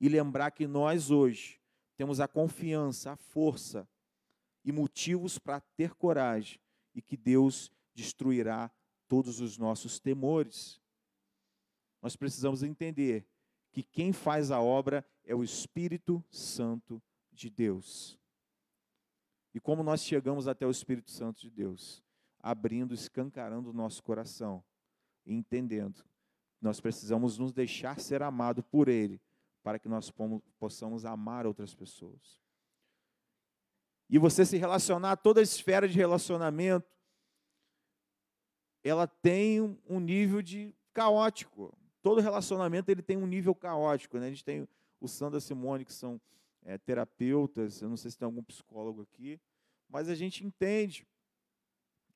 [0.00, 1.60] e lembrar que nós hoje
[1.96, 3.88] temos a confiança, a força
[4.64, 6.60] e motivos para ter coragem
[6.94, 8.70] e que Deus destruirá
[9.08, 10.80] todos os nossos temores.
[12.00, 13.26] Nós precisamos entender
[13.70, 18.18] que quem faz a obra é o Espírito Santo de Deus.
[19.54, 22.02] E como nós chegamos até o Espírito Santo de Deus?
[22.38, 24.64] Abrindo, escancarando o nosso coração
[25.26, 26.04] entendendo.
[26.60, 29.20] Nós precisamos nos deixar ser amado por Ele
[29.62, 30.12] para que nós
[30.58, 32.41] possamos amar outras pessoas.
[34.12, 36.86] E você se relacionar, toda a esfera de relacionamento,
[38.84, 41.74] ela tem um nível de caótico.
[42.02, 44.18] Todo relacionamento ele tem um nível caótico.
[44.18, 44.26] Né?
[44.26, 44.68] A gente tem
[45.00, 46.20] o Sandra Simone, que são
[46.62, 49.40] é, terapeutas, eu não sei se tem algum psicólogo aqui,
[49.88, 51.08] mas a gente entende.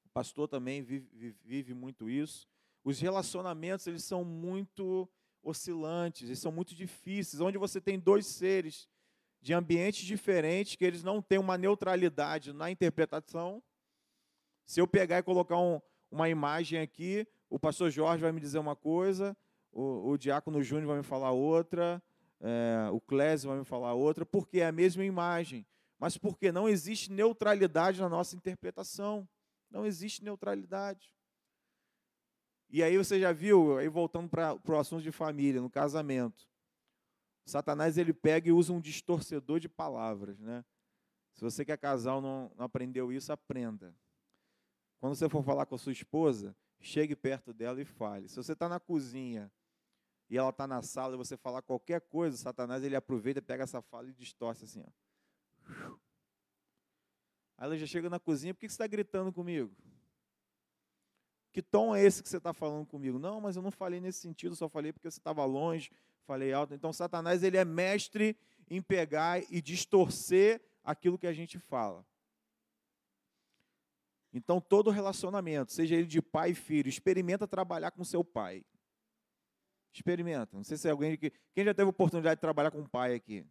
[0.05, 2.47] O pastor também vive, vive, vive muito isso.
[2.85, 5.09] Os relacionamentos eles são muito
[5.43, 8.87] oscilantes, eles são muito difíceis, onde você tem dois seres
[9.47, 13.63] de ambientes diferentes, que eles não têm uma neutralidade na interpretação.
[14.65, 15.81] Se eu pegar e colocar um,
[16.11, 19.37] uma imagem aqui, o pastor Jorge vai me dizer uma coisa,
[19.71, 22.03] o, o diácono Júnior vai me falar outra,
[22.41, 25.65] é, o Clésio vai me falar outra, porque é a mesma imagem,
[25.97, 29.29] mas porque não existe neutralidade na nossa interpretação.
[29.71, 31.13] Não existe neutralidade.
[32.69, 36.49] E aí você já viu, aí voltando para o assunto de família, no casamento.
[37.47, 40.65] Satanás ele pega e usa um distorcedor de palavras, né?
[41.33, 43.95] Se você que é casal não, não aprendeu isso, aprenda.
[44.99, 48.29] Quando você for falar com a sua esposa, chegue perto dela e fale.
[48.29, 49.53] Se você está na cozinha
[50.29, 53.81] e ela está na sala e você falar qualquer coisa, Satanás ele aproveita, pega essa
[53.81, 54.83] fala e distorce assim.
[54.83, 55.97] Ó.
[57.59, 59.75] Aí ela já chega na cozinha, por que você está gritando comigo?
[61.53, 63.19] Que tom é esse que você está falando comigo?
[63.19, 65.91] Não, mas eu não falei nesse sentido, só falei porque você estava longe,
[66.27, 66.75] falei alto.
[66.75, 68.37] Então, Satanás ele é mestre
[68.69, 72.05] em pegar e distorcer aquilo que a gente fala.
[74.33, 78.65] Então, todo relacionamento, seja ele de pai e filho, experimenta trabalhar com seu pai.
[79.93, 80.55] Experimenta.
[80.55, 81.33] Não sei se é alguém que.
[81.55, 83.47] Quem já teve oportunidade de trabalhar com o pai aqui?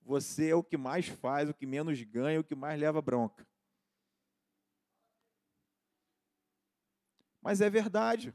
[0.00, 3.46] Você é o que mais faz, o que menos ganha, o que mais leva bronca.
[7.42, 8.32] Mas é verdade.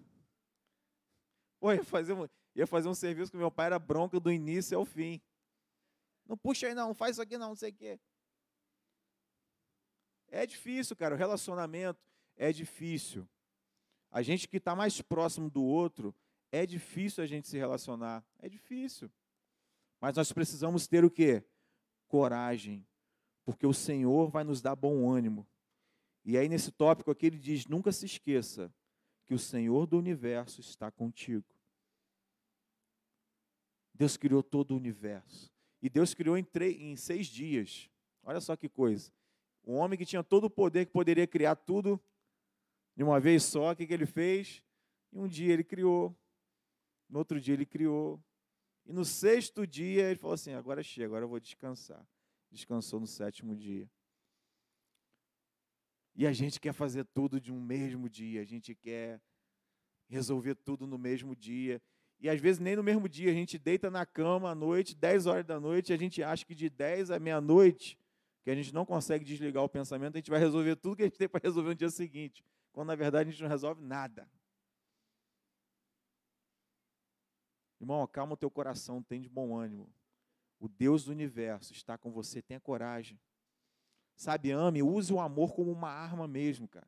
[1.65, 4.77] Pô, ia fazer, um, ia fazer um serviço que meu pai era bronca do início
[4.77, 5.19] ao fim.
[6.23, 7.99] Não puxa aí não, não faz isso aqui não, não sei o quê.
[10.27, 11.99] É difícil, cara, o relacionamento
[12.37, 13.27] é difícil.
[14.11, 16.13] A gente que está mais próximo do outro,
[16.51, 18.23] é difícil a gente se relacionar.
[18.37, 19.11] É difícil.
[19.99, 21.43] Mas nós precisamos ter o quê?
[22.07, 22.85] Coragem.
[23.43, 25.47] Porque o Senhor vai nos dar bom ânimo.
[26.23, 28.71] E aí, nesse tópico aqui, ele diz: nunca se esqueça
[29.25, 31.54] que o Senhor do universo está contigo.
[33.95, 35.51] Deus criou todo o universo.
[35.81, 37.89] E Deus criou em, três, em seis dias.
[38.23, 39.11] Olha só que coisa.
[39.65, 41.99] Um homem que tinha todo o poder, que poderia criar tudo
[42.95, 44.63] de uma vez só, o que, que ele fez?
[45.11, 46.15] E um dia ele criou,
[47.09, 48.21] no outro dia ele criou,
[48.85, 52.05] e no sexto dia ele falou assim: agora chega, agora eu vou descansar.
[52.51, 53.89] Descansou no sétimo dia.
[56.15, 59.21] E a gente quer fazer tudo de um mesmo dia, a gente quer
[60.07, 61.81] resolver tudo no mesmo dia.
[62.19, 65.25] E às vezes nem no mesmo dia, a gente deita na cama à noite, 10
[65.25, 67.99] horas da noite, a gente acha que de 10 à meia-noite,
[68.43, 71.05] que a gente não consegue desligar o pensamento, a gente vai resolver tudo que a
[71.05, 74.29] gente tem para resolver no dia seguinte, quando na verdade a gente não resolve nada.
[77.79, 79.91] Irmão, acalma o teu coração, tem de bom ânimo.
[80.59, 83.19] O Deus do universo está com você, tenha coragem.
[84.15, 86.87] Sabe, ame, use o amor como uma arma mesmo, cara.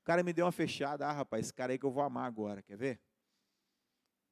[0.00, 2.26] O cara me deu uma fechada, ah, rapaz, esse cara aí que eu vou amar
[2.26, 3.00] agora, quer ver?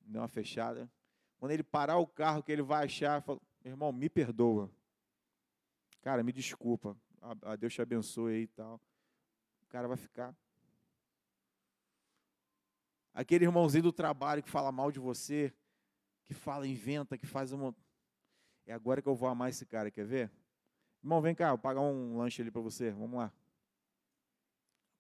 [0.07, 0.91] Deu uma fechada.
[1.39, 4.71] Quando ele parar o carro, que ele vai achar, fala, irmão, me perdoa.
[6.01, 6.97] Cara, me desculpa.
[7.21, 8.81] A, a Deus te abençoe aí e tal.
[9.63, 10.35] O cara vai ficar.
[13.15, 15.53] Aquele irmãozinho do trabalho que fala mal de você,
[16.25, 17.75] que fala, inventa, que faz uma.
[18.67, 20.31] É agora que eu vou amar esse cara, quer ver?
[21.03, 22.91] Irmão, vem cá, vou pagar um lanche ali para você.
[22.91, 23.33] Vamos lá.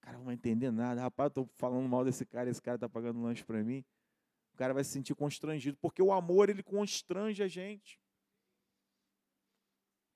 [0.01, 1.01] Cara não vai entender nada.
[1.01, 3.85] Rapaz, eu estou falando mal desse cara, esse cara está pagando lanche para mim.
[4.63, 7.99] Cara vai se sentir constrangido, porque o amor, ele constrange a gente.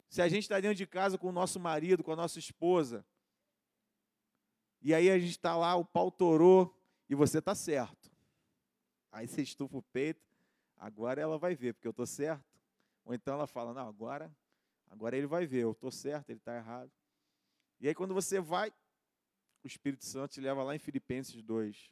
[0.09, 3.05] Se a gente está dentro de casa com o nosso marido, com a nossa esposa,
[4.81, 6.73] e aí a gente está lá, o pau torou,
[7.09, 8.09] e você está certo.
[9.11, 10.25] Aí você estufa o peito,
[10.77, 12.47] agora ela vai ver, porque eu estou certo.
[13.05, 14.33] Ou então ela fala, não, agora,
[14.89, 16.93] agora ele vai ver, eu estou certo, ele está errado.
[17.81, 18.73] E aí quando você vai,
[19.65, 21.91] o Espírito Santo te leva lá em Filipenses 2,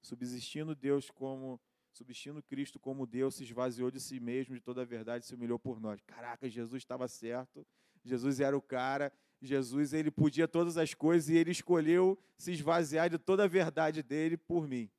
[0.00, 1.60] subsistindo Deus como,
[1.96, 5.58] subsistindo Cristo como Deus, se esvaziou de si mesmo, de toda a verdade, se humilhou
[5.58, 6.00] por nós.
[6.02, 7.66] Caraca, Jesus estava certo,
[8.04, 13.08] Jesus era o cara, Jesus ele podia todas as coisas e ele escolheu se esvaziar
[13.08, 14.90] de toda a verdade dele por mim.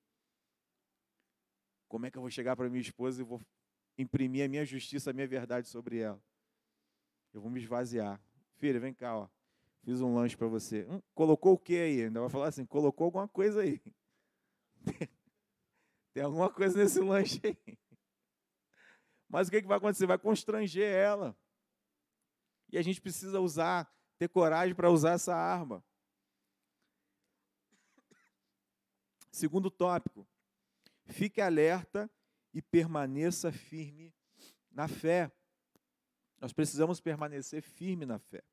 [1.88, 3.42] Como é que eu vou chegar para minha esposa e vou
[3.98, 6.22] imprimir a minha justiça, a minha verdade sobre ela?
[7.34, 8.20] Eu vou me esvaziar.
[8.56, 9.30] Filha, vem cá, ó.
[9.84, 10.86] Fiz um lanche para você.
[10.90, 12.04] Hum, colocou o que aí?
[12.04, 13.82] Ainda vai falar assim, colocou alguma coisa aí.
[16.18, 17.78] Tem alguma coisa nesse lanche aí.
[19.30, 20.08] Mas o que, que vai acontecer?
[20.08, 21.38] Vai constranger ela.
[22.72, 25.86] E a gente precisa usar ter coragem para usar essa arma.
[29.32, 30.28] Segundo tópico,
[31.06, 32.10] fique alerta
[32.52, 34.12] e permaneça firme
[34.72, 35.32] na fé.
[36.40, 38.44] Nós precisamos permanecer firme na fé.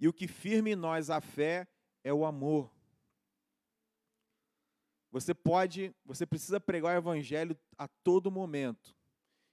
[0.00, 1.68] E o que firme em nós a fé
[2.02, 2.74] é o amor.
[5.14, 8.96] Você pode, você precisa pregar o evangelho a todo momento.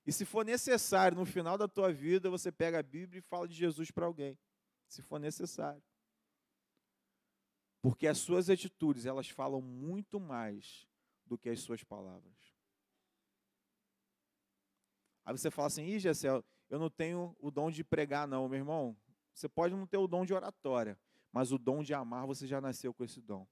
[0.03, 3.47] E se for necessário, no final da tua vida, você pega a Bíblia e fala
[3.47, 4.35] de Jesus para alguém.
[4.87, 5.83] Se for necessário.
[7.79, 10.87] Porque as suas atitudes, elas falam muito mais
[11.27, 12.33] do que as suas palavras.
[15.23, 18.57] Aí você fala assim, ih, Gessel, eu não tenho o dom de pregar, não, meu
[18.57, 18.97] irmão.
[19.31, 20.99] Você pode não ter o dom de oratória,
[21.31, 23.47] mas o dom de amar, você já nasceu com esse dom.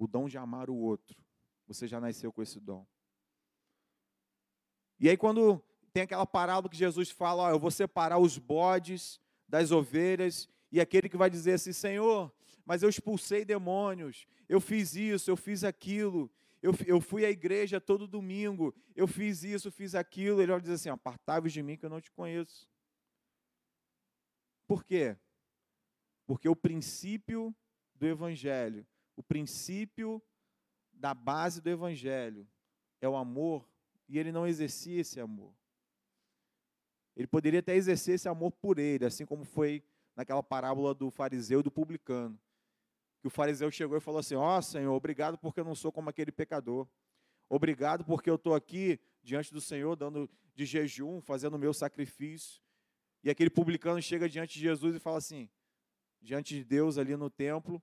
[0.00, 1.22] O dom de amar o outro,
[1.66, 2.86] você já nasceu com esse dom.
[4.98, 9.70] E aí, quando tem aquela parábola que Jesus fala: Eu vou separar os bodes das
[9.70, 12.32] ovelhas, e aquele que vai dizer assim: Senhor,
[12.64, 16.30] mas eu expulsei demônios, eu fiz isso, eu fiz aquilo,
[16.62, 20.40] eu, eu fui à igreja todo domingo, eu fiz isso, fiz aquilo.
[20.40, 22.66] Ele vai dizer assim: Apartai-vos de mim que eu não te conheço.
[24.66, 25.14] Por quê?
[26.26, 27.54] Porque o princípio
[27.94, 28.86] do Evangelho,
[29.20, 30.22] o princípio
[30.94, 32.48] da base do Evangelho
[33.02, 33.68] é o amor
[34.08, 35.54] e ele não exercia esse amor.
[37.14, 39.84] Ele poderia até exercer esse amor por ele, assim como foi
[40.16, 42.40] naquela parábola do fariseu e do publicano.
[43.20, 45.92] Que o fariseu chegou e falou assim: Ó oh, Senhor, obrigado porque eu não sou
[45.92, 46.88] como aquele pecador.
[47.46, 52.62] Obrigado porque eu estou aqui diante do Senhor, dando de jejum, fazendo o meu sacrifício.
[53.22, 55.50] E aquele publicano chega diante de Jesus e fala assim:
[56.22, 57.82] diante de Deus ali no templo,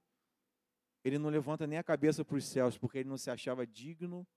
[1.07, 4.27] ele não levanta nem a cabeça para os céus, porque ele não se achava digno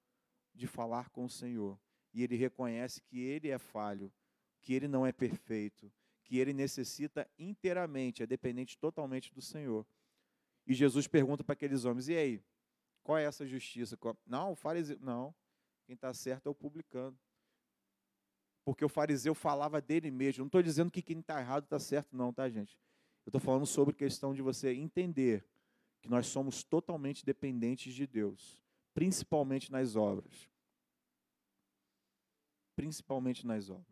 [0.54, 1.78] de falar com o Senhor.
[2.12, 4.12] E ele reconhece que ele é falho,
[4.60, 9.86] que ele não é perfeito, que ele necessita inteiramente, é dependente totalmente do Senhor.
[10.66, 12.42] E Jesus pergunta para aqueles homens: e aí?
[13.02, 13.98] Qual é essa justiça?
[14.26, 14.98] Não, o fariseu.
[15.00, 15.34] Não,
[15.84, 17.18] quem está certo é o publicano.
[18.64, 20.42] Porque o fariseu falava dele mesmo.
[20.42, 22.78] Não estou dizendo que quem está errado está certo, não, tá, gente?
[23.24, 25.44] Eu estou falando sobre questão de você entender
[26.00, 28.60] que nós somos totalmente dependentes de Deus
[28.94, 30.48] principalmente nas obras.
[32.76, 33.86] Principalmente nas obras.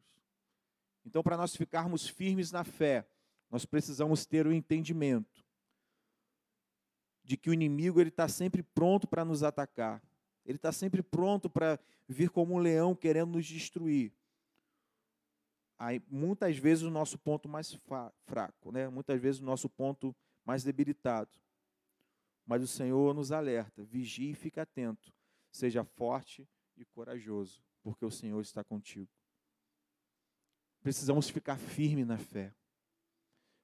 [1.05, 3.09] Então, para nós ficarmos firmes na fé,
[3.51, 5.45] nós precisamos ter o entendimento
[7.25, 10.03] de que o inimigo ele está sempre pronto para nos atacar.
[10.45, 14.13] Ele está sempre pronto para vir como um leão querendo nos destruir.
[15.79, 17.79] Aí, muitas vezes o nosso ponto mais
[18.27, 18.89] fraco, né?
[18.89, 21.31] muitas vezes o nosso ponto mais debilitado.
[22.49, 25.13] Mas o Senhor nos alerta: vigie e fique atento,
[25.53, 29.11] seja forte e corajoso, porque o Senhor está contigo.
[30.83, 32.55] Precisamos ficar firme na fé.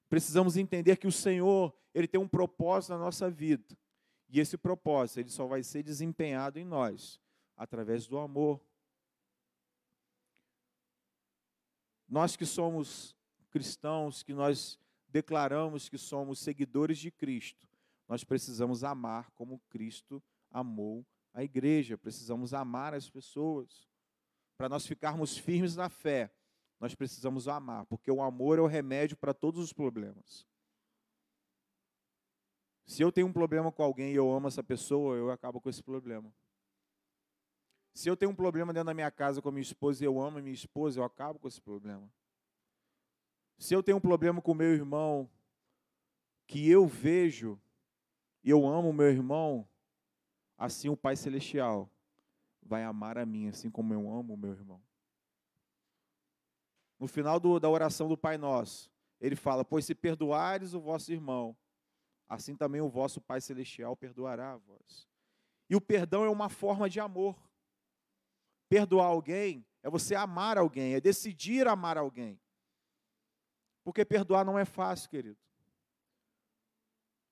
[0.07, 3.75] Precisamos entender que o Senhor, ele tem um propósito na nossa vida.
[4.29, 7.19] E esse propósito, ele só vai ser desempenhado em nós
[7.57, 8.63] através do amor.
[12.07, 13.15] Nós que somos
[13.49, 17.67] cristãos, que nós declaramos que somos seguidores de Cristo,
[18.07, 23.87] nós precisamos amar como Cristo amou a igreja, precisamos amar as pessoas.
[24.57, 26.31] Para nós ficarmos firmes na fé,
[26.79, 30.47] nós precisamos amar, porque o amor é o remédio para todos os problemas.
[32.85, 35.69] Se eu tenho um problema com alguém e eu amo essa pessoa, eu acabo com
[35.69, 36.33] esse problema.
[37.93, 40.21] Se eu tenho um problema dentro da minha casa com a minha esposa e eu
[40.21, 42.07] amo a minha esposa, eu acabo com esse problema.
[43.57, 45.29] Se eu tenho um problema com meu irmão,
[46.45, 47.59] que eu vejo
[48.45, 49.67] e eu amo meu irmão,
[50.55, 51.89] assim o Pai Celestial
[52.61, 54.79] vai amar a mim, assim como eu amo o meu irmão.
[56.99, 61.11] No final do, da oração do Pai Nosso, ele fala: Pois se perdoares o vosso
[61.11, 61.57] irmão,
[62.29, 65.09] assim também o vosso Pai Celestial perdoará a vós.
[65.67, 67.35] E o perdão é uma forma de amor.
[68.69, 72.39] Perdoar alguém é você amar alguém, é decidir amar alguém.
[73.83, 75.44] Porque perdoar não é fácil, querido.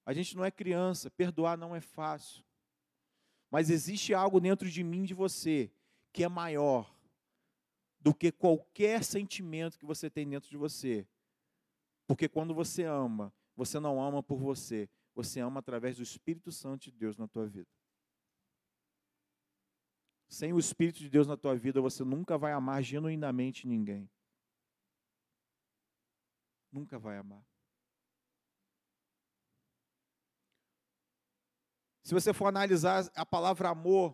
[0.06, 2.44] A gente não é criança, perdoar não é fácil.
[3.50, 5.72] Mas existe algo dentro de mim, de você,
[6.12, 6.94] que é maior
[8.00, 11.08] do que qualquer sentimento que você tem dentro de você.
[12.06, 16.84] Porque quando você ama, você não ama por você, você ama através do Espírito Santo
[16.84, 17.70] de Deus na tua vida.
[20.28, 24.10] Sem o Espírito de Deus na tua vida, você nunca vai amar genuinamente ninguém.
[26.72, 27.46] Nunca vai amar.
[32.04, 34.14] Se você for analisar a palavra amor,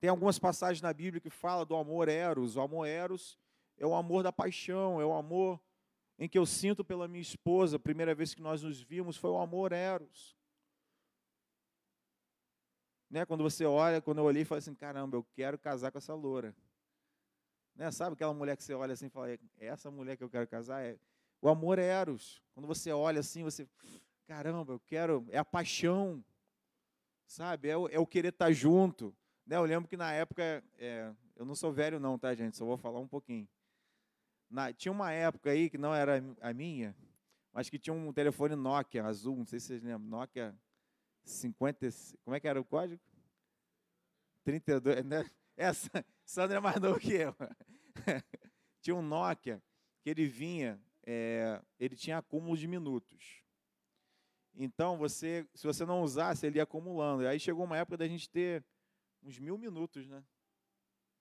[0.00, 2.56] tem algumas passagens na Bíblia que fala do amor eros.
[2.56, 3.38] O amor eros
[3.76, 5.60] é o amor da paixão, é o amor
[6.18, 7.76] em que eu sinto pela minha esposa.
[7.76, 10.34] A primeira vez que nós nos vimos foi o amor eros.
[13.10, 13.26] Né?
[13.26, 16.54] Quando você olha, quando eu olhei, falei assim, caramba, eu quero casar com essa loura.
[17.74, 17.90] Né?
[17.90, 20.46] Sabe aquela mulher que você olha assim e fala, é essa mulher que eu quero
[20.46, 20.82] casar?
[20.82, 20.98] É...
[21.40, 22.42] O amor eros.
[22.54, 23.68] Quando você olha assim, você,
[24.28, 26.22] caramba, eu quero, é a paixão,
[27.26, 27.68] sabe?
[27.68, 29.16] É o, é o querer estar junto.
[29.46, 29.56] Né?
[29.56, 32.54] Eu lembro que na época, é, eu não sou velho não, tá, gente?
[32.54, 33.48] Só vou falar um pouquinho.
[34.50, 36.94] Na, tinha uma época aí que não era a minha,
[37.54, 40.54] mas que tinha um telefone Nokia azul, não sei se vocês lembram, Nokia
[41.24, 41.88] 50,
[42.22, 43.00] como é que era o código?
[44.44, 45.30] 32, né?
[45.56, 47.34] Essa, Sandra é mais novo que eu.
[48.82, 49.62] tinha um Nokia
[50.02, 53.47] que ele vinha, é, ele tinha acúmulo de minutos.
[54.60, 57.22] Então, você, se você não usasse, ele ia acumulando.
[57.22, 58.64] E aí chegou uma época da gente ter
[59.22, 60.24] uns mil minutos, né?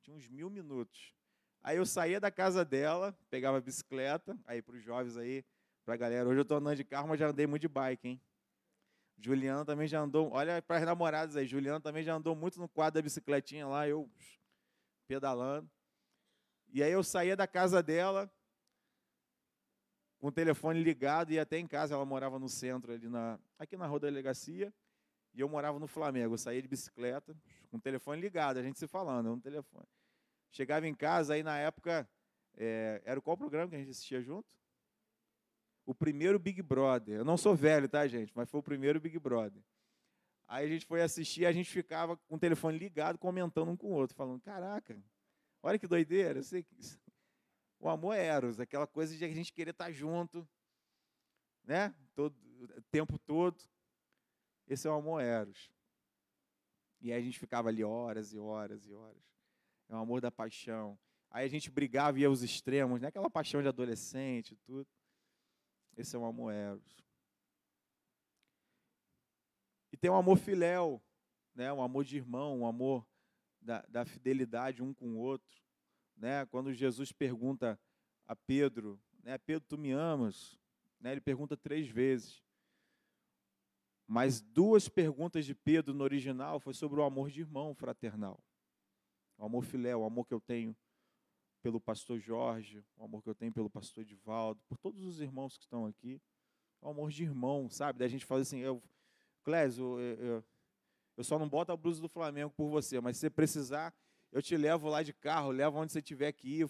[0.02, 1.14] Tinha uns mil minutos.
[1.62, 5.46] Aí eu saía da casa dela, pegava a bicicleta, aí para os jovens aí,
[5.86, 8.08] para a galera, hoje eu estou andando de carro, mas já andei muito de bike,
[8.08, 8.22] hein?
[9.20, 12.68] Juliana também já andou, olha para as namoradas aí, Juliana também já andou muito no
[12.68, 14.10] quadro da bicicletinha lá, eu
[15.08, 15.70] pedalando.
[16.70, 18.32] E aí eu saía da casa dela,
[20.20, 23.78] com o telefone ligado, e até em casa, ela morava no centro, ali na, aqui
[23.78, 24.74] na rua da delegacia,
[25.34, 26.34] e eu morava no Flamengo.
[26.34, 27.36] Eu saía de bicicleta,
[27.70, 29.88] com o telefone ligado, a gente se falando, no telefone.
[30.52, 32.10] Chegava em casa, aí na época,
[32.56, 34.58] é, era qual programa que a gente assistia junto?
[35.88, 37.20] o primeiro Big Brother.
[37.20, 38.34] Eu não sou velho, tá, gente?
[38.36, 39.64] Mas foi o primeiro Big Brother.
[40.46, 43.88] Aí a gente foi assistir, a gente ficava com o telefone ligado, comentando um com
[43.88, 45.02] o outro, falando: Caraca,
[45.64, 46.40] olha que doideira.
[46.40, 46.76] Eu sei que
[47.80, 50.48] o amor é Eros, aquela coisa de a gente querer estar junto,
[51.64, 51.94] né?
[52.16, 52.36] Todo,
[52.78, 53.62] o tempo todo.
[54.68, 55.72] Esse é o amor Eros.
[57.00, 59.24] E aí a gente ficava ali horas e horas e horas.
[59.88, 60.98] É o amor da paixão.
[61.30, 63.10] Aí a gente brigava e ia aos extremos, né?
[63.10, 64.88] Aquela paixão de adolescente tudo.
[65.96, 66.98] Esse é o amor eros.
[69.92, 71.02] E tem o amor filéu,
[71.56, 71.72] né?
[71.72, 73.06] um amor de irmão, um amor
[73.60, 75.67] da, da fidelidade um com o outro.
[76.18, 76.46] Né?
[76.48, 77.80] Quando Jesus pergunta
[78.26, 79.38] a Pedro, né?
[79.38, 80.58] Pedro, tu me amas?
[81.00, 81.12] Né?
[81.12, 82.44] Ele pergunta três vezes.
[84.08, 88.42] Mas duas perguntas de Pedro no original foi sobre o amor de irmão fraternal.
[89.38, 90.76] O amor filéu, o amor que eu tenho
[91.62, 95.58] pelo pastor Jorge, o amor que eu tenho pelo pastor Edivaldo, por todos os irmãos
[95.58, 96.22] que estão aqui.
[96.82, 98.00] Um amor de irmão, sabe?
[98.00, 98.82] Da gente falar assim, eu,
[99.44, 100.46] Clésio, eu, eu,
[101.18, 103.94] eu só não boto a blusa do Flamengo por você, mas se você precisar,
[104.32, 106.70] eu te levo lá de carro, levo onde você tiver que ir,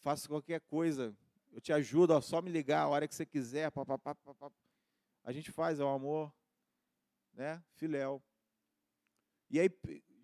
[0.00, 1.16] faço qualquer coisa,
[1.52, 3.70] eu te ajudo, ó, só me ligar a hora que você quiser.
[3.70, 4.50] Pá, pá, pá, pá,
[5.24, 6.32] A gente faz, é o amor
[7.36, 8.22] né, filéu.
[9.48, 9.70] E aí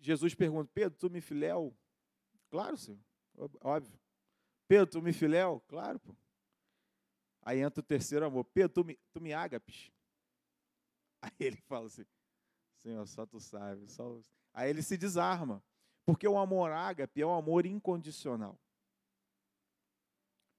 [0.01, 1.75] Jesus pergunta, Pedro, tu me filéu?
[2.49, 2.99] Claro, Senhor.
[3.61, 3.99] Óbvio.
[4.67, 5.61] Pedro, tu me filéu?
[5.67, 6.15] Claro, pô.
[7.41, 8.43] Aí entra o terceiro amor.
[8.45, 9.91] Pedro, tu me, tu me ágapes?
[11.21, 12.05] Aí ele fala assim,
[12.77, 13.87] Senhor, só tu sabe.
[13.87, 14.19] Só...
[14.53, 15.63] Aí ele se desarma.
[16.05, 18.59] Porque o amor ágape é o amor incondicional.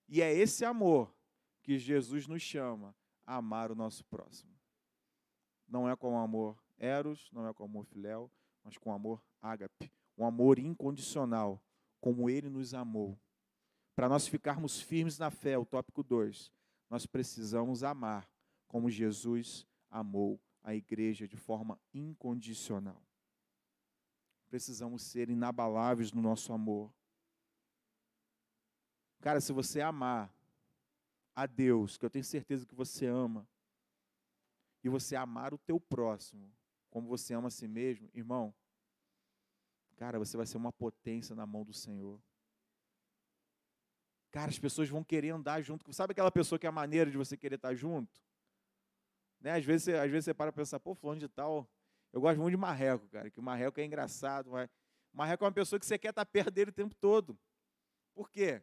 [0.09, 1.15] E é esse amor
[1.63, 2.95] que Jesus nos chama
[3.27, 4.53] a amar o nosso próximo.
[5.67, 8.31] Não é com amor eros, não é com amor filéu,
[8.63, 11.63] mas com amor ágape, um amor incondicional,
[12.01, 13.19] como ele nos amou.
[13.97, 16.53] Para nós ficarmos firmes na fé, o tópico 2,
[16.91, 18.29] nós precisamos amar
[18.67, 23.01] como Jesus amou a igreja de forma incondicional.
[24.49, 26.93] Precisamos ser inabaláveis no nosso amor.
[29.21, 30.33] Cara, se você amar
[31.35, 33.49] a Deus, que eu tenho certeza que você ama,
[34.83, 36.53] e você amar o teu próximo,
[36.91, 38.55] como você ama a si mesmo, irmão,
[39.97, 42.21] cara, você vai ser uma potência na mão do Senhor.
[44.31, 45.91] Cara, as pessoas vão querer andar junto.
[45.93, 48.21] Sabe aquela pessoa que é a maneira de você querer estar junto?
[49.41, 49.53] Né?
[49.53, 51.71] Às, vezes, você, às vezes você para pensar, pô, fulano de tal.
[52.15, 54.49] Eu gosto muito de marreco, cara, que o marreco é engraçado.
[54.53, 54.71] Mas...
[55.13, 57.37] Marreco é uma pessoa que você quer estar perto dele o tempo todo.
[58.15, 58.63] Por quê?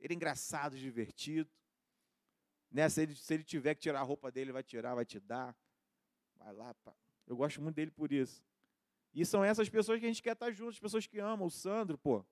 [0.00, 1.48] Ele é engraçado, divertido.
[2.68, 2.88] Né?
[2.88, 5.56] Se, ele, se ele tiver que tirar a roupa dele, vai tirar, vai te dar.
[6.34, 6.92] Vai lá, pá.
[7.28, 8.42] Eu gosto muito dele por isso.
[9.14, 11.46] E são essas pessoas que a gente quer estar junto, as pessoas que amam.
[11.46, 12.24] O Sandro, pô,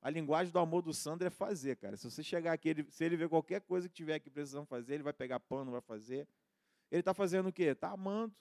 [0.00, 1.98] a linguagem do amor do Sandro é fazer, cara.
[1.98, 4.94] Se você chegar aqui, ele, se ele ver qualquer coisa que tiver aqui precisando fazer,
[4.94, 6.26] ele vai pegar pano, vai fazer.
[6.90, 7.64] Ele está fazendo o quê?
[7.64, 8.34] Está amando.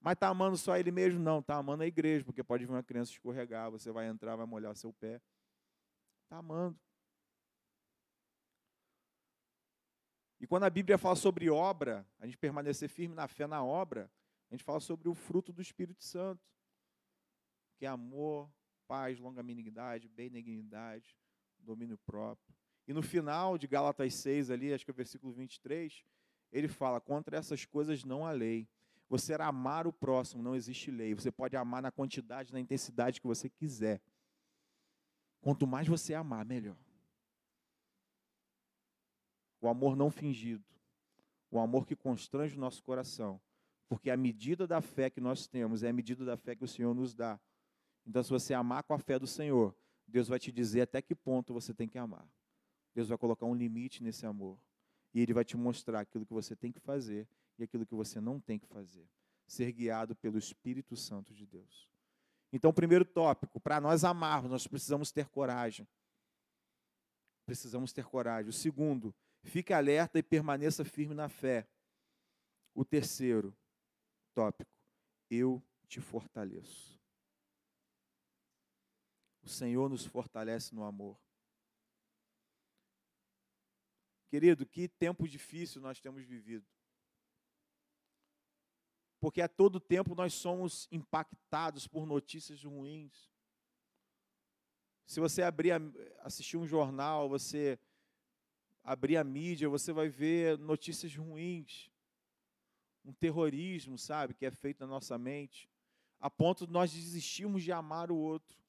[0.00, 1.20] Mas está amando só ele mesmo?
[1.20, 4.46] Não, está amando a igreja, porque pode vir uma criança escorregar, você vai entrar, vai
[4.46, 5.20] molhar seu pé.
[6.24, 6.78] Está amando.
[10.40, 14.10] E quando a Bíblia fala sobre obra, a gente permanecer firme na fé na obra,
[14.50, 16.42] a gente fala sobre o fruto do Espírito Santo,
[17.76, 18.50] que é amor,
[18.88, 21.14] paz, longanimidade, benignidade,
[21.58, 22.54] domínio próprio.
[22.88, 26.02] E no final de Gálatas 6, ali, acho que é o versículo 23,
[26.50, 28.66] ele fala: contra essas coisas não há lei.
[29.10, 31.12] Você era amar o próximo, não existe lei.
[31.14, 34.00] Você pode amar na quantidade, na intensidade que você quiser.
[35.40, 36.76] Quanto mais você amar, melhor.
[39.60, 40.64] O amor não fingido.
[41.50, 43.40] O amor que constrange o nosso coração.
[43.88, 46.68] Porque a medida da fé que nós temos é a medida da fé que o
[46.68, 47.40] Senhor nos dá.
[48.06, 49.74] Então, se você amar com a fé do Senhor,
[50.06, 52.26] Deus vai te dizer até que ponto você tem que amar.
[52.94, 54.56] Deus vai colocar um limite nesse amor.
[55.12, 57.26] E Ele vai te mostrar aquilo que você tem que fazer
[57.62, 59.08] e aquilo que você não tem que fazer.
[59.46, 61.90] Ser guiado pelo Espírito Santo de Deus.
[62.52, 65.86] Então, primeiro tópico, para nós amarmos, nós precisamos ter coragem.
[67.46, 68.50] Precisamos ter coragem.
[68.50, 71.68] O segundo, fique alerta e permaneça firme na fé.
[72.74, 73.56] O terceiro
[74.34, 74.70] tópico,
[75.28, 77.00] eu te fortaleço.
[79.42, 81.18] O Senhor nos fortalece no amor.
[84.28, 86.64] Querido, que tempo difícil nós temos vivido.
[89.20, 93.30] Porque a todo tempo nós somos impactados por notícias ruins.
[95.06, 95.74] Se você abrir,
[96.20, 97.78] assistir um jornal, você
[98.82, 101.90] abrir a mídia, você vai ver notícias ruins.
[103.04, 105.68] Um terrorismo, sabe, que é feito na nossa mente,
[106.18, 108.60] a ponto de nós desistirmos de amar o outro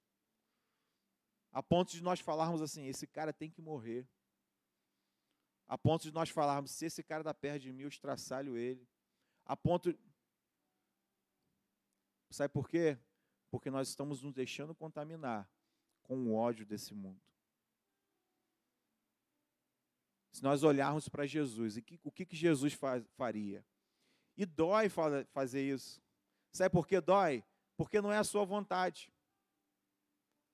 [1.52, 4.08] a ponto de nós falarmos assim: esse cara tem que morrer.
[5.68, 8.88] A ponto de nós falarmos: se esse cara dá perto de mim, eu estraçalho ele.
[9.46, 9.98] A ponto.
[12.32, 12.98] Sabe por quê?
[13.50, 15.50] Porque nós estamos nos deixando contaminar
[16.02, 17.22] com o ódio desse mundo.
[20.32, 23.66] Se nós olharmos para Jesus, e que, o que, que Jesus faz, faria?
[24.38, 24.88] E dói
[25.34, 26.02] fazer isso.
[26.54, 27.44] Sabe por que dói?
[27.76, 29.12] Porque não é a sua vontade.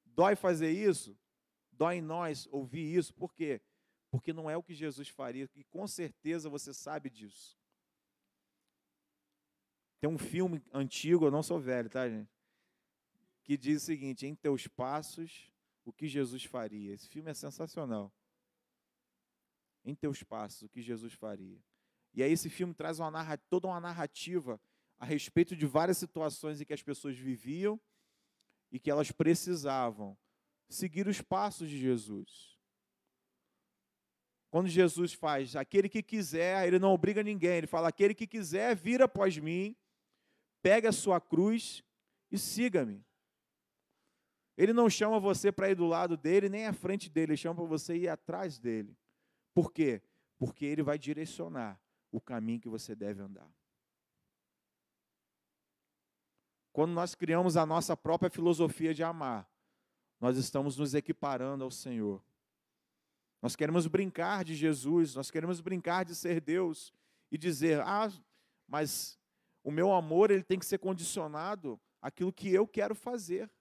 [0.03, 1.15] Dói fazer isso?
[1.71, 3.13] Dói em nós ouvir isso.
[3.13, 3.61] Por quê?
[4.09, 7.55] Porque não é o que Jesus faria, e com certeza você sabe disso.
[9.99, 12.29] Tem um filme antigo, eu não sou velho, tá, gente?
[13.43, 15.51] Que diz o seguinte: em teus passos,
[15.83, 16.93] o que Jesus faria.
[16.93, 18.13] Esse filme é sensacional.
[19.83, 21.59] Em teus passos, o que Jesus faria.
[22.13, 24.59] E aí esse filme traz uma toda uma narrativa
[24.99, 27.79] a respeito de várias situações em que as pessoas viviam
[28.71, 30.17] e que elas precisavam
[30.67, 32.57] seguir os passos de Jesus.
[34.49, 38.75] Quando Jesus faz aquele que quiser, ele não obriga ninguém, ele fala: aquele que quiser,
[38.75, 39.75] vira após mim,
[40.61, 41.83] pega a sua cruz
[42.31, 43.05] e siga-me.
[44.57, 47.55] Ele não chama você para ir do lado dele, nem à frente dele, ele chama
[47.55, 48.97] para você ir atrás dele.
[49.53, 50.01] Por quê?
[50.37, 51.79] Porque ele vai direcionar
[52.11, 53.49] o caminho que você deve andar.
[56.73, 59.49] Quando nós criamos a nossa própria filosofia de amar,
[60.19, 62.23] nós estamos nos equiparando ao Senhor.
[63.41, 66.93] Nós queremos brincar de Jesus, nós queremos brincar de ser Deus
[67.31, 68.11] e dizer: ah,
[68.67, 69.19] mas
[69.67, 73.51] O meu amor ele tem que ser condicionado àquilo que eu quero fazer.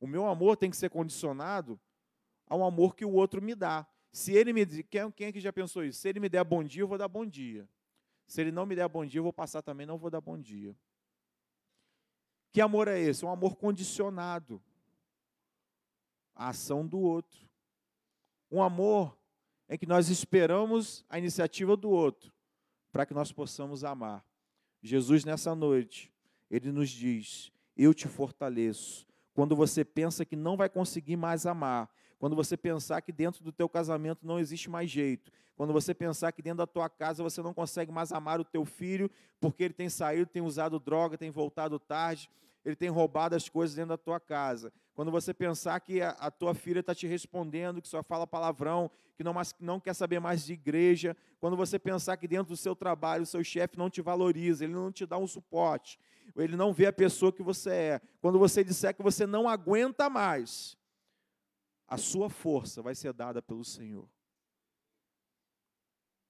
[0.00, 1.78] O meu amor tem que ser condicionado
[2.46, 3.86] ao amor que o outro me dá.
[4.10, 6.00] Se ele me quem, quem é que já pensou isso?
[6.00, 7.68] Se ele me der bom dia, eu vou dar bom dia.
[8.26, 10.38] Se ele não me der bom dia, eu vou passar também, não vou dar bom
[10.38, 10.74] dia.
[12.52, 13.26] Que amor é esse?
[13.26, 14.62] Um amor condicionado
[16.34, 17.46] à ação do outro.
[18.50, 19.14] Um amor
[19.68, 22.32] em que nós esperamos a iniciativa do outro
[22.92, 24.24] para que nós possamos amar.
[24.82, 26.12] Jesus, nessa noite,
[26.50, 31.90] ele nos diz: Eu te fortaleço, quando você pensa que não vai conseguir mais amar,
[32.18, 36.32] quando você pensar que dentro do teu casamento não existe mais jeito, quando você pensar
[36.32, 39.74] que dentro da tua casa você não consegue mais amar o teu filho porque ele
[39.74, 42.30] tem saído, tem usado droga, tem voltado tarde,
[42.64, 44.72] ele tem roubado as coisas dentro da tua casa.
[44.94, 48.90] Quando você pensar que a, a tua filha está te respondendo, que só fala palavrão,
[49.16, 52.76] que não, não quer saber mais de igreja, quando você pensar que dentro do seu
[52.76, 55.98] trabalho o seu chefe não te valoriza, ele não te dá um suporte,
[56.36, 58.00] ele não vê a pessoa que você é.
[58.20, 60.76] Quando você disser que você não aguenta mais,
[61.88, 64.08] a sua força vai ser dada pelo Senhor.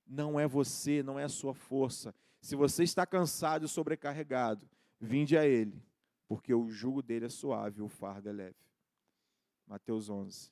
[0.06, 2.14] Não é você, não é a sua força.
[2.40, 4.68] Se você está cansado e sobrecarregado,
[5.00, 5.80] vinde a Ele,
[6.32, 8.56] porque o jugo dele é suave, o fardo é leve.
[9.66, 10.50] Mateus 11,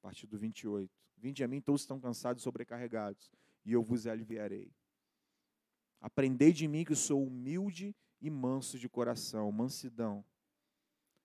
[0.00, 0.90] a partir do 28.
[1.16, 3.30] Vinde a mim, todos estão cansados e sobrecarregados,
[3.64, 4.68] e eu vos aliviarei.
[6.00, 10.24] Aprendei de mim que sou humilde e manso de coração, mansidão.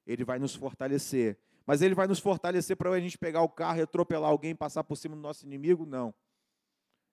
[0.06, 1.40] Ele vai nos fortalecer.
[1.66, 4.84] Mas ele vai nos fortalecer para a gente pegar o carro e atropelar alguém, passar
[4.84, 5.88] por cima do nosso inimigo?
[5.88, 6.14] Não.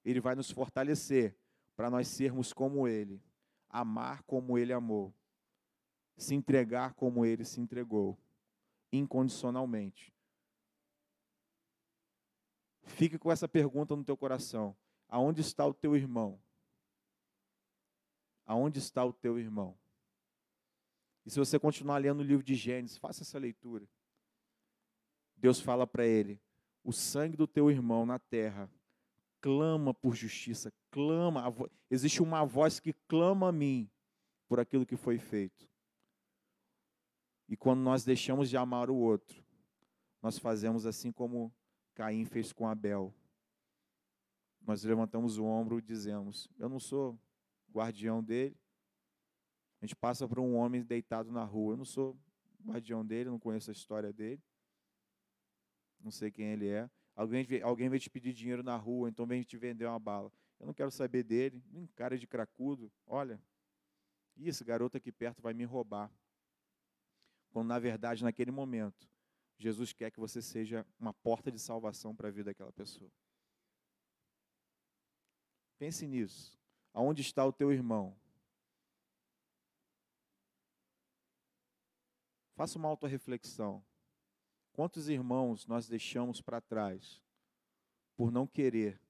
[0.04, 1.34] Ele vai nos fortalecer
[1.74, 3.22] para nós sermos como ele,
[3.70, 5.14] amar como ele amou,
[6.16, 8.18] se entregar como ele se entregou,
[8.92, 10.12] incondicionalmente.
[12.82, 14.76] Fique com essa pergunta no teu coração:
[15.08, 16.40] aonde está o teu irmão?
[18.46, 19.76] Aonde está o teu irmão?
[21.24, 23.88] E se você continuar lendo o livro de Gênesis, faça essa leitura.
[25.36, 26.40] Deus fala para ele:
[26.82, 28.70] o sangue do teu irmão na terra
[29.40, 31.52] clama por justiça, clama.
[31.90, 33.90] Existe uma voz que clama a mim
[34.48, 35.68] por aquilo que foi feito.
[37.48, 39.44] E quando nós deixamos de amar o outro,
[40.20, 41.54] nós fazemos assim como
[41.94, 43.14] Caim fez com Abel.
[44.60, 47.18] Nós levantamos o ombro e dizemos: Eu não sou
[47.70, 48.56] guardião dele.
[49.80, 51.74] A gente passa por um homem deitado na rua.
[51.74, 52.18] Eu não sou
[52.64, 54.42] guardião dele, não conheço a história dele.
[56.00, 56.90] Não sei quem ele é.
[57.14, 60.32] Alguém, alguém vem te pedir dinheiro na rua, então vem te vender uma bala.
[60.58, 61.62] Eu não quero saber dele.
[61.72, 62.90] Um cara de cracudo.
[63.06, 63.40] Olha,
[64.36, 66.10] esse garoto aqui perto vai me roubar.
[67.56, 69.08] Quando na verdade, naquele momento,
[69.56, 73.10] Jesus quer que você seja uma porta de salvação para a vida daquela pessoa.
[75.78, 76.60] Pense nisso.
[76.92, 78.14] Aonde está o teu irmão?
[82.54, 83.82] Faça uma autorreflexão.
[84.74, 87.22] Quantos irmãos nós deixamos para trás
[88.18, 89.00] por não querer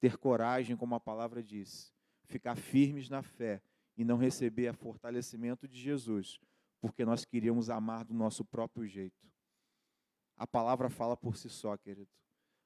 [0.00, 1.94] ter coragem, como a palavra diz,
[2.24, 3.62] ficar firmes na fé
[3.96, 6.40] e não receber o fortalecimento de Jesus,
[6.82, 9.30] porque nós queríamos amar do nosso próprio jeito?
[10.36, 12.10] A palavra fala por si só, querido.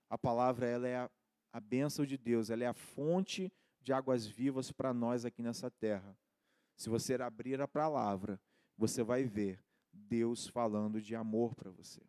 [0.08, 1.10] A palavra ela é a,
[1.52, 5.70] a bênção de Deus, ela é a fonte de águas vivas para nós aqui nessa
[5.70, 6.16] terra.
[6.76, 8.40] Se você abrir a palavra,
[8.74, 9.62] você vai ver
[9.92, 12.00] Deus falando de amor para você.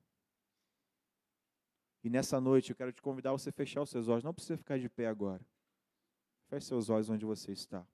[2.06, 4.24] E nessa noite eu quero te convidar a você fechar os seus olhos.
[4.24, 5.46] Não precisa ficar de pé agora.
[6.48, 7.86] Feche seus olhos onde você está.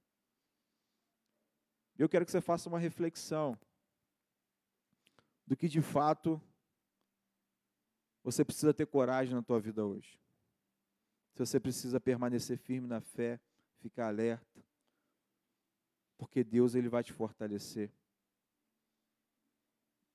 [1.98, 3.58] Eu quero que você faça uma reflexão
[5.46, 6.42] do que de fato
[8.24, 10.18] você precisa ter coragem na tua vida hoje.
[11.34, 13.40] Se você precisa permanecer firme na fé,
[13.80, 14.64] ficar alerta,
[16.18, 17.92] porque Deus ele vai te fortalecer.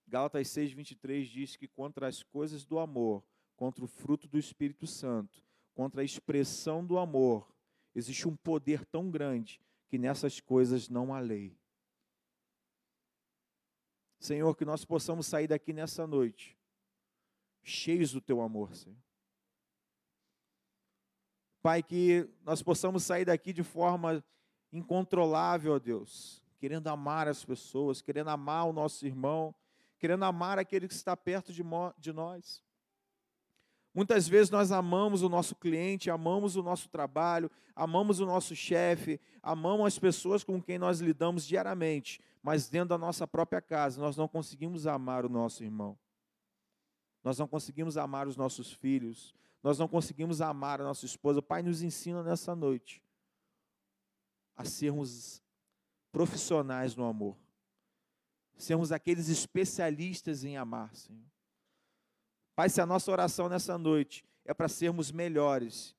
[0.07, 3.23] Gálatas 6:23 diz que contra as coisas do amor,
[3.57, 7.53] contra o fruto do Espírito Santo, contra a expressão do amor,
[7.95, 11.59] existe um poder tão grande que nessas coisas não há lei.
[14.19, 16.59] Senhor, que nós possamos sair daqui nessa noite
[17.63, 18.97] cheios do teu amor, Senhor.
[21.63, 24.25] Pai, que nós possamos sair daqui de forma
[24.73, 29.55] incontrolável, ó Deus, querendo amar as pessoas, querendo amar o nosso irmão,
[29.99, 31.63] querendo amar aquele que está perto de,
[31.99, 32.63] de nós.
[33.95, 39.21] Muitas vezes nós amamos o nosso cliente, amamos o nosso trabalho, amamos o nosso chefe,
[39.43, 44.17] amamos as pessoas com quem nós lidamos diariamente, mas dentro da nossa própria casa nós
[44.17, 45.99] não conseguimos amar o nosso irmão.
[47.25, 51.43] Nós não conseguimos amar os nossos filhos, nós não conseguimos amar a nossa esposa.
[51.43, 53.03] Pai, nos ensina nessa noite
[54.57, 55.43] a sermos
[56.13, 57.37] profissionais no amor.
[58.57, 61.23] Sermos aqueles especialistas em amar, Senhor.
[62.59, 65.95] Pai, se a nossa oração nessa noite é para sermos melhores,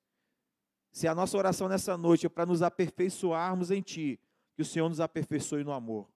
[0.91, 4.19] se a nossa oração nessa noite é para nos aperfeiçoarmos em Ti,
[4.57, 6.11] que o Senhor nos aperfeiçoe no amor.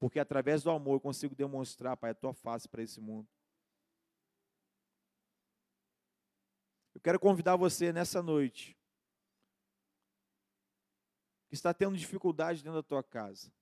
[0.00, 3.28] Porque através do amor eu consigo demonstrar, Pai, a Tua face para esse mundo.
[6.94, 8.74] Eu quero convidar você nessa noite,
[11.46, 13.52] que está tendo dificuldade dentro da tua casa.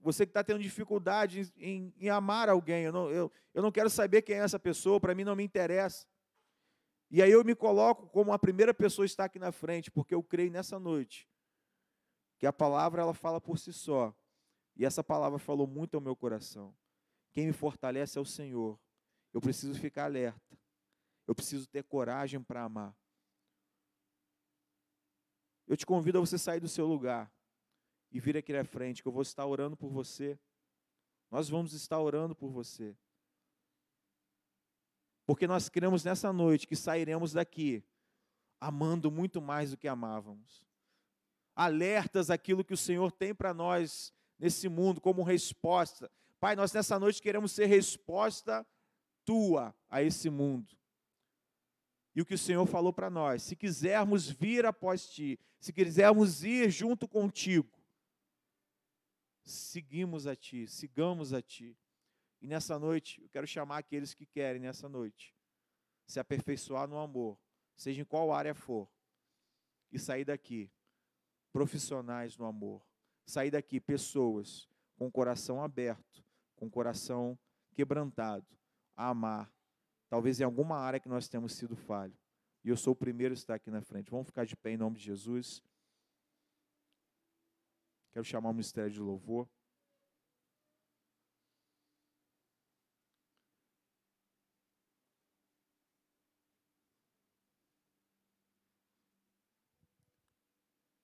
[0.00, 3.90] Você que está tendo dificuldade em, em, amar alguém, eu não, eu, eu não quero
[3.90, 6.06] saber quem é essa pessoa, para mim não me interessa.
[7.10, 10.22] E aí eu me coloco como a primeira pessoa está aqui na frente, porque eu
[10.22, 11.28] creio nessa noite
[12.38, 14.14] que a palavra ela fala por si só.
[14.74, 16.74] E essa palavra falou muito ao meu coração.
[17.32, 18.80] Quem me fortalece é o Senhor.
[19.34, 20.58] Eu preciso ficar alerta.
[21.26, 22.96] Eu preciso ter coragem para amar.
[25.66, 27.30] Eu te convido a você sair do seu lugar
[28.10, 30.38] e vir aqui na frente, que eu vou estar orando por você.
[31.30, 32.96] Nós vamos estar orando por você.
[35.26, 37.84] Porque nós cremos nessa noite que sairemos daqui
[38.60, 40.66] amando muito mais do que amávamos.
[41.54, 46.10] Alertas aquilo que o Senhor tem para nós nesse mundo como resposta.
[46.38, 48.66] Pai, nós nessa noite queremos ser resposta
[49.24, 50.76] tua a esse mundo.
[52.14, 56.42] E o que o Senhor falou para nós, se quisermos vir após ti, se quisermos
[56.42, 57.79] ir junto contigo,
[59.44, 61.76] seguimos a ti, sigamos a ti.
[62.40, 65.34] E nessa noite, eu quero chamar aqueles que querem nessa noite
[66.06, 67.38] se aperfeiçoar no amor,
[67.76, 68.90] seja em qual área for,
[69.92, 70.70] e sair daqui
[71.52, 72.84] profissionais no amor,
[73.24, 76.24] sair daqui pessoas com o coração aberto,
[76.56, 77.38] com o coração
[77.72, 78.46] quebrantado,
[78.96, 79.52] a amar,
[80.08, 82.16] talvez em alguma área que nós temos sido falho.
[82.62, 84.10] E eu sou o primeiro a estar aqui na frente.
[84.10, 85.62] Vamos ficar de pé em nome de Jesus.
[88.12, 89.48] Quero chamar o ministério de louvor.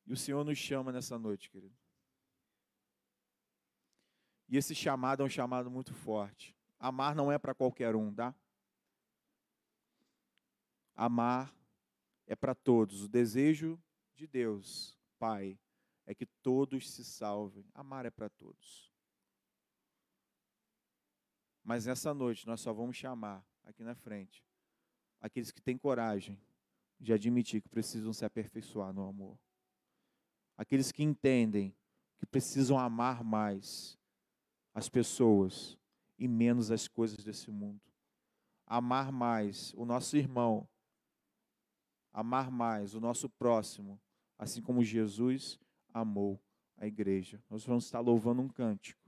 [0.06, 1.74] E o Senhor nos chama nessa noite, querido.
[4.48, 6.56] E esse chamado é um chamado muito forte.
[6.78, 8.34] Amar não é para qualquer um, tá?
[10.94, 11.52] Amar
[12.26, 13.02] é para todos.
[13.02, 13.82] O desejo
[14.14, 15.58] de Deus, Pai,
[16.06, 17.66] é que todos se salvem.
[17.74, 18.92] Amar é para todos.
[21.62, 24.44] Mas nessa noite nós só vamos chamar aqui na frente
[25.20, 26.40] aqueles que têm coragem
[27.00, 29.38] de admitir que precisam se aperfeiçoar no amor
[30.56, 31.74] aqueles que entendem
[32.18, 33.98] que precisam amar mais
[34.72, 35.78] as pessoas
[36.18, 37.80] e menos as coisas desse mundo.
[38.66, 40.66] Amar mais o nosso irmão,
[42.12, 44.00] amar mais o nosso próximo,
[44.38, 45.58] assim como Jesus
[46.00, 46.40] amou
[46.76, 47.42] a igreja.
[47.48, 49.02] Nós vamos estar louvando um cântico.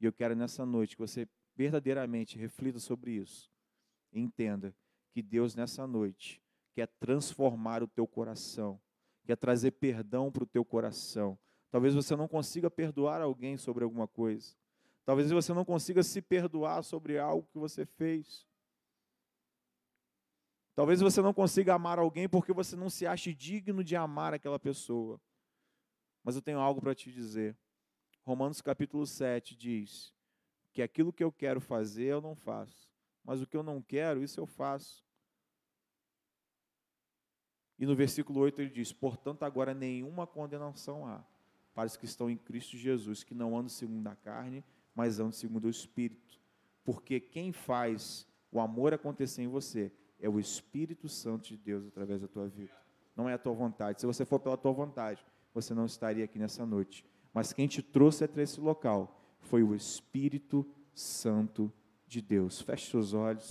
[0.00, 3.50] E eu quero nessa noite que você verdadeiramente reflita sobre isso.
[4.12, 4.74] Entenda
[5.10, 6.42] que Deus nessa noite
[6.74, 8.80] quer transformar o teu coração
[9.26, 11.38] quer trazer perdão para o teu coração.
[11.70, 14.54] Talvez você não consiga perdoar alguém sobre alguma coisa.
[15.04, 18.46] Talvez você não consiga se perdoar sobre algo que você fez.
[20.74, 24.58] Talvez você não consiga amar alguém porque você não se ache digno de amar aquela
[24.58, 25.20] pessoa.
[26.26, 27.56] Mas eu tenho algo para te dizer.
[28.24, 30.12] Romanos capítulo 7 diz
[30.72, 32.90] que aquilo que eu quero fazer eu não faço,
[33.22, 35.06] mas o que eu não quero, isso eu faço.
[37.78, 41.24] E no versículo 8 ele diz: Portanto, agora nenhuma condenação há
[41.72, 44.64] para os que estão em Cristo Jesus, que não andam segundo a carne,
[44.96, 46.40] mas andam segundo o Espírito.
[46.82, 52.20] Porque quem faz o amor acontecer em você é o Espírito Santo de Deus através
[52.20, 52.74] da tua vida.
[53.14, 54.00] Não é a tua vontade.
[54.00, 55.24] Se você for pela tua vontade,
[55.56, 57.02] você não estaria aqui nessa noite.
[57.32, 61.72] Mas quem te trouxe até esse local foi o Espírito Santo
[62.06, 62.60] de Deus.
[62.60, 63.48] Feche seus olhos.